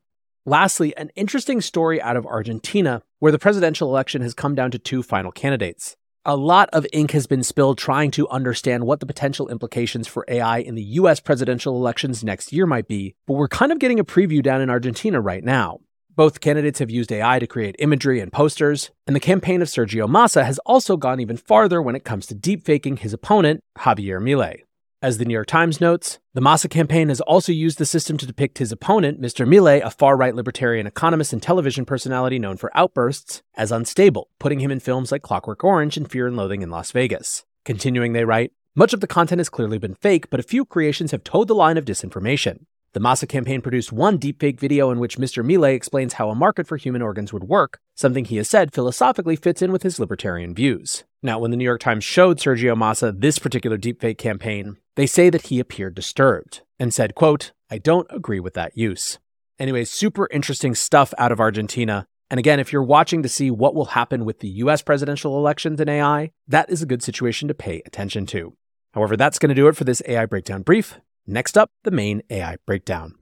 Lastly, 0.49 0.97
an 0.97 1.11
interesting 1.17 1.61
story 1.61 2.01
out 2.01 2.17
of 2.17 2.25
Argentina, 2.25 3.03
where 3.19 3.33
the 3.33 3.39
presidential 3.39 3.89
election 3.89 4.23
has 4.23 4.33
come 4.33 4.55
down 4.55 4.71
to 4.71 4.79
two 4.79 5.03
final 5.03 5.33
candidates. 5.33 5.97
A 6.25 6.37
lot 6.37 6.71
of 6.73 6.87
ink 6.93 7.11
has 7.11 7.27
been 7.27 7.43
spilled 7.43 7.79
trying 7.79 8.13
to 8.13 8.29
understand 8.29 8.87
what 8.87 9.01
the 9.01 9.07
potential 9.07 9.49
implications 9.49 10.07
for 10.07 10.25
AI 10.29 10.59
in 10.59 10.77
the 10.77 10.85
US 11.01 11.19
presidential 11.19 11.75
elections 11.75 12.23
next 12.23 12.53
year 12.53 12.65
might 12.65 12.87
be, 12.87 13.17
but 13.27 13.35
we're 13.35 13.49
kind 13.49 13.73
of 13.73 13.81
getting 13.81 13.99
a 13.99 14.05
preview 14.05 14.41
down 14.41 14.61
in 14.61 14.71
Argentina 14.71 15.21
right 15.21 15.43
now. 15.43 15.81
Both 16.15 16.41
candidates 16.41 16.79
have 16.79 16.93
used 16.93 17.11
AI 17.11 17.41
to 17.41 17.47
create 17.49 17.75
imagery 17.81 18.21
and 18.21 18.33
posters, 18.33 18.93
and 19.05 19.17
the 19.17 19.21
campaign 19.21 19.63
of 19.63 19.69
Sergio 19.69 20.09
Massa 20.09 20.45
has 20.45 20.61
also 20.61 20.97
gone 20.97 21.19
even 21.19 21.37
farther 21.37 21.83
when 21.83 21.97
it 21.97 22.05
comes 22.05 22.25
to 22.27 22.37
deepfaking 22.37 22.99
his 22.99 23.13
opponent, 23.13 23.61
Javier 23.79 24.23
Milei. 24.23 24.61
As 25.03 25.19
the 25.19 25.27
New 25.27 25.35
York 25.35 25.47
Times 25.47 25.79
notes, 25.79 26.21
the 26.33 26.41
Massa 26.41 26.71
campaign 26.71 27.11
has 27.11 27.21
also 27.21 27.53
used 27.53 27.77
the 27.77 27.85
system 27.85 28.17
to 28.17 28.27
depict 28.27 28.57
his 28.57 28.73
opponent, 28.73 29.21
Mr. 29.21 29.47
Milei, 29.47 29.85
a 29.85 29.91
far 29.91 30.17
right 30.17 30.35
libertarian 30.35 30.87
economist 30.87 31.35
and 31.35 31.43
television 31.43 31.85
personality 31.85 32.39
known 32.39 32.57
for 32.57 32.75
outbursts, 32.75 33.43
as 33.57 33.71
unstable, 33.71 34.31
putting 34.39 34.61
him 34.61 34.71
in 34.71 34.81
films 34.81 35.13
like 35.13 35.21
Clockwork 35.21 35.63
Orange 35.63 35.99
and 35.99 36.11
Fear 36.11 36.29
and 36.29 36.37
Loathing 36.39 36.63
in 36.63 36.71
Las 36.71 36.93
Vegas. 36.93 37.45
Continuing, 37.67 38.15
they 38.15 38.25
write, 38.25 38.53
much 38.75 38.95
of 38.95 39.03
the 39.03 39.07
content 39.07 39.39
has 39.39 39.51
clearly 39.51 39.77
been 39.77 39.97
fake, 39.97 40.31
but 40.31 40.41
a 40.41 40.43
few 40.43 40.65
creations 40.65 41.11
have 41.11 41.23
toed 41.23 41.49
the 41.49 41.55
line 41.55 41.77
of 41.77 41.85
disinformation. 41.85 42.65
The 42.97 43.01
Massa 43.01 43.27
campaign 43.27 43.61
produced 43.61 43.93
one 43.93 44.19
deepfake 44.19 44.59
video 44.59 44.91
in 44.91 44.99
which 44.99 45.19
Mr. 45.19 45.45
Milei 45.45 45.75
explains 45.75 46.15
how 46.15 46.31
a 46.31 46.35
market 46.35 46.67
for 46.67 46.79
human 46.79 47.03
organs 47.03 47.31
would 47.31 47.45
work, 47.45 47.79
something 47.95 48.25
he 48.25 48.39
has 48.39 48.49
said 48.49 48.73
philosophically 48.73 49.37
fits 49.37 49.61
in 49.61 49.71
with 49.71 49.83
his 49.83 50.01
libertarian 50.01 50.55
views. 50.55 51.05
Now, 51.23 51.39
when 51.39 51.51
the 51.51 51.59
New 51.59 51.65
York 51.65 51.83
Times 51.83 52.05
showed 52.05 52.39
Sergio 52.39 52.75
Massa 52.75 53.13
this 53.13 53.39
particular 53.39 53.77
deepfake 53.77 54.17
campaign, 54.17 54.79
they 54.95 55.07
say 55.07 55.29
that 55.29 55.49
he 55.49 55.61
appeared 55.61 55.95
disturbed 55.95 56.63
and 56.81 56.95
said, 56.95 57.15
quote, 57.15 57.53
I 57.71 57.77
don't 57.77 58.07
agree 58.09 58.41
with 58.41 58.55
that 58.55 58.79
use. 58.79 59.19
Anyway, 59.59 59.85
super 59.85 60.27
interesting 60.33 60.75
stuff 60.75 61.13
out 61.19 61.33
of 61.33 61.39
Argentina. 61.39 62.07
And 62.31 62.39
again, 62.39 62.61
if 62.61 62.73
you're 62.73 62.83
watching 62.83 63.23
to 63.23 63.29
see 63.29 63.51
what 63.51 63.75
will 63.75 63.85
happen 63.85 64.25
with 64.25 64.41
the 64.41 64.49
US 64.49 64.81
presidential 64.81 65.37
elections 65.37 65.83
in 65.83 65.91
AI, 65.91 66.31
that 66.49 66.71
is 66.71 66.81
a 66.81 66.87
good 66.87 67.03
situation 67.03 67.47
to 67.49 67.53
pay 67.53 67.83
attention 67.85 68.25
to. 68.29 68.57
However, 68.95 69.19
that's 69.19 69.39
going 69.39 69.51
to 69.51 69.55
do 69.55 69.69
it 69.69 69.77
for 69.77 69.85
this 69.85 70.01
AI 70.09 70.25
Breakdown 70.25 70.63
brief. 70.63 70.99
Next 71.27 71.59
up, 71.59 71.71
the 71.83 71.91
main 71.91 72.23
AI 72.31 72.57
breakdown. 72.67 73.15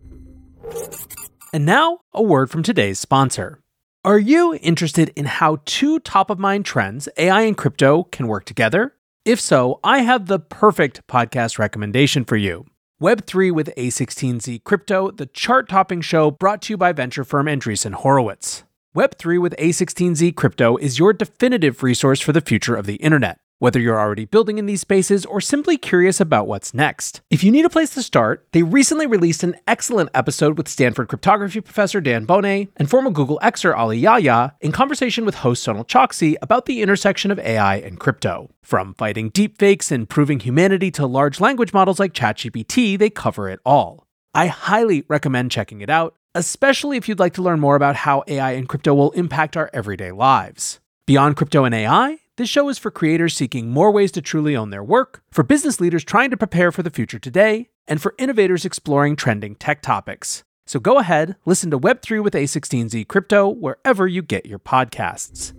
And 1.52 1.64
now, 1.64 2.00
a 2.12 2.22
word 2.22 2.50
from 2.50 2.62
today's 2.62 2.98
sponsor. 2.98 3.60
Are 4.04 4.18
you 4.18 4.54
interested 4.56 5.10
in 5.16 5.24
how 5.24 5.58
two 5.64 5.98
top 6.00 6.28
of 6.28 6.38
mind 6.38 6.66
trends, 6.66 7.08
AI 7.16 7.42
and 7.42 7.56
crypto, 7.56 8.02
can 8.04 8.26
work 8.26 8.44
together? 8.44 8.94
If 9.24 9.40
so, 9.40 9.80
I 9.82 10.00
have 10.00 10.26
the 10.26 10.38
perfect 10.38 11.06
podcast 11.06 11.58
recommendation 11.58 12.26
for 12.26 12.36
you. 12.36 12.66
Web3 13.00 13.52
with 13.52 13.74
A16Z 13.76 14.64
Crypto, 14.64 15.10
the 15.10 15.26
chart 15.26 15.68
topping 15.68 16.02
show 16.02 16.30
brought 16.30 16.60
to 16.62 16.74
you 16.74 16.76
by 16.76 16.92
venture 16.92 17.24
firm 17.24 17.46
Andreessen 17.46 17.94
Horowitz. 17.94 18.64
Web3 18.94 19.40
with 19.40 19.56
A16Z 19.58 20.36
Crypto 20.36 20.76
is 20.76 20.98
your 20.98 21.12
definitive 21.12 21.82
resource 21.82 22.20
for 22.20 22.32
the 22.32 22.42
future 22.42 22.76
of 22.76 22.86
the 22.86 22.96
internet. 22.96 23.38
Whether 23.58 23.80
you're 23.80 23.98
already 23.98 24.24
building 24.24 24.58
in 24.58 24.66
these 24.66 24.80
spaces 24.80 25.24
or 25.26 25.40
simply 25.40 25.76
curious 25.76 26.20
about 26.20 26.46
what's 26.46 26.74
next. 26.74 27.22
If 27.30 27.42
you 27.42 27.50
need 27.50 27.64
a 27.64 27.70
place 27.70 27.90
to 27.90 28.02
start, 28.02 28.46
they 28.52 28.62
recently 28.62 29.06
released 29.06 29.42
an 29.42 29.56
excellent 29.66 30.10
episode 30.14 30.58
with 30.58 30.68
Stanford 30.68 31.08
cryptography 31.08 31.60
professor 31.60 32.00
Dan 32.00 32.26
Boneh 32.26 32.68
and 32.76 32.90
former 32.90 33.10
Google 33.10 33.38
Xer 33.42 33.76
Ali 33.76 33.98
Yahya 33.98 34.54
in 34.60 34.72
conversation 34.72 35.24
with 35.24 35.36
host 35.36 35.66
Sonal 35.66 35.86
Chokshi 35.86 36.36
about 36.42 36.66
the 36.66 36.82
intersection 36.82 37.30
of 37.30 37.38
AI 37.38 37.76
and 37.76 37.98
crypto. 37.98 38.50
From 38.62 38.94
fighting 38.94 39.30
deepfakes 39.30 39.90
and 39.92 40.08
proving 40.08 40.40
humanity 40.40 40.90
to 40.92 41.06
large 41.06 41.40
language 41.40 41.72
models 41.72 42.00
like 42.00 42.12
ChatGPT, 42.12 42.98
they 42.98 43.10
cover 43.10 43.48
it 43.48 43.60
all. 43.64 44.06
I 44.34 44.48
highly 44.48 45.04
recommend 45.08 45.52
checking 45.52 45.80
it 45.80 45.90
out, 45.90 46.16
especially 46.34 46.96
if 46.96 47.08
you'd 47.08 47.20
like 47.20 47.34
to 47.34 47.42
learn 47.42 47.60
more 47.60 47.76
about 47.76 47.94
how 47.94 48.24
AI 48.26 48.52
and 48.52 48.68
crypto 48.68 48.94
will 48.94 49.12
impact 49.12 49.56
our 49.56 49.70
everyday 49.72 50.10
lives. 50.10 50.80
Beyond 51.06 51.36
crypto 51.36 51.64
and 51.64 51.74
AI, 51.74 52.18
this 52.36 52.48
show 52.48 52.68
is 52.68 52.78
for 52.78 52.90
creators 52.90 53.34
seeking 53.34 53.70
more 53.70 53.92
ways 53.92 54.10
to 54.12 54.22
truly 54.22 54.56
own 54.56 54.70
their 54.70 54.82
work, 54.82 55.22
for 55.30 55.44
business 55.44 55.80
leaders 55.80 56.02
trying 56.02 56.30
to 56.30 56.36
prepare 56.36 56.72
for 56.72 56.82
the 56.82 56.90
future 56.90 57.18
today, 57.18 57.68
and 57.86 58.02
for 58.02 58.14
innovators 58.18 58.64
exploring 58.64 59.14
trending 59.14 59.54
tech 59.54 59.82
topics. 59.82 60.42
So 60.66 60.80
go 60.80 60.98
ahead, 60.98 61.36
listen 61.44 61.70
to 61.70 61.78
Web3 61.78 62.24
with 62.24 62.34
A16Z 62.34 63.06
Crypto 63.06 63.48
wherever 63.48 64.08
you 64.08 64.22
get 64.22 64.46
your 64.46 64.58
podcasts. 64.58 65.52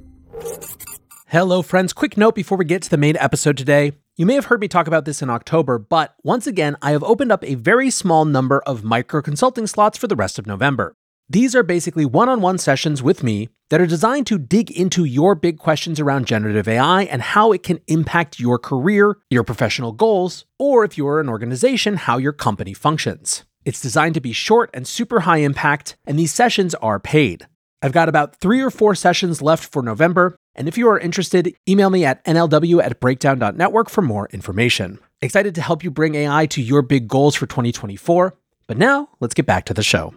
Hello, 1.27 1.61
friends. 1.61 1.93
Quick 1.93 2.17
note 2.17 2.35
before 2.35 2.57
we 2.57 2.65
get 2.65 2.81
to 2.83 2.89
the 2.89 2.97
main 2.97 3.15
episode 3.17 3.57
today. 3.57 3.93
You 4.17 4.25
may 4.25 4.35
have 4.35 4.45
heard 4.45 4.61
me 4.61 4.67
talk 4.67 4.87
about 4.87 5.05
this 5.05 5.21
in 5.21 5.29
October, 5.29 5.77
but 5.77 6.15
once 6.23 6.45
again, 6.47 6.75
I 6.81 6.91
have 6.91 7.03
opened 7.03 7.31
up 7.31 7.43
a 7.43 7.55
very 7.55 7.89
small 7.89 8.25
number 8.25 8.61
of 8.61 8.83
micro 8.83 9.21
consulting 9.21 9.67
slots 9.67 9.97
for 9.97 10.07
the 10.07 10.15
rest 10.15 10.39
of 10.39 10.45
November. 10.45 10.95
These 11.27 11.55
are 11.55 11.63
basically 11.63 12.05
one 12.05 12.29
on 12.29 12.39
one 12.39 12.59
sessions 12.59 13.01
with 13.01 13.23
me 13.23 13.49
that 13.71 13.81
are 13.81 13.87
designed 13.87 14.27
to 14.27 14.37
dig 14.37 14.69
into 14.69 15.05
your 15.05 15.33
big 15.33 15.57
questions 15.57 15.99
around 15.99 16.27
generative 16.27 16.67
AI 16.67 17.01
and 17.03 17.19
how 17.19 17.51
it 17.51 17.63
can 17.63 17.79
impact 17.87 18.39
your 18.39 18.59
career, 18.59 19.17
your 19.31 19.43
professional 19.43 19.91
goals, 19.91 20.45
or 20.59 20.85
if 20.85 20.99
you're 20.99 21.19
an 21.19 21.27
organization, 21.27 21.95
how 21.95 22.17
your 22.17 22.31
company 22.31 22.73
functions. 22.73 23.43
It's 23.65 23.81
designed 23.81 24.13
to 24.13 24.21
be 24.21 24.33
short 24.33 24.69
and 24.71 24.87
super 24.87 25.21
high 25.21 25.39
impact, 25.39 25.97
and 26.05 26.19
these 26.19 26.31
sessions 26.31 26.75
are 26.75 26.99
paid. 26.99 27.47
I've 27.81 27.91
got 27.91 28.07
about 28.07 28.35
three 28.35 28.61
or 28.61 28.69
four 28.69 28.93
sessions 28.93 29.41
left 29.41 29.63
for 29.63 29.81
November, 29.81 30.37
and 30.53 30.67
if 30.67 30.77
you 30.77 30.87
are 30.89 30.99
interested, 30.99 31.55
email 31.67 31.89
me 31.89 32.05
at 32.05 32.23
nlw 32.25 32.83
at 32.83 32.99
breakdown.network 32.99 33.89
for 33.89 34.03
more 34.03 34.29
information. 34.31 34.99
Excited 35.23 35.55
to 35.55 35.61
help 35.61 35.83
you 35.83 35.89
bring 35.89 36.13
AI 36.13 36.45
to 36.45 36.61
your 36.61 36.83
big 36.83 37.07
goals 37.07 37.33
for 37.33 37.47
2024. 37.47 38.37
But 38.67 38.77
now, 38.77 39.09
let's 39.19 39.33
get 39.33 39.47
back 39.47 39.65
to 39.65 39.73
the 39.73 39.83
show. 39.83 40.13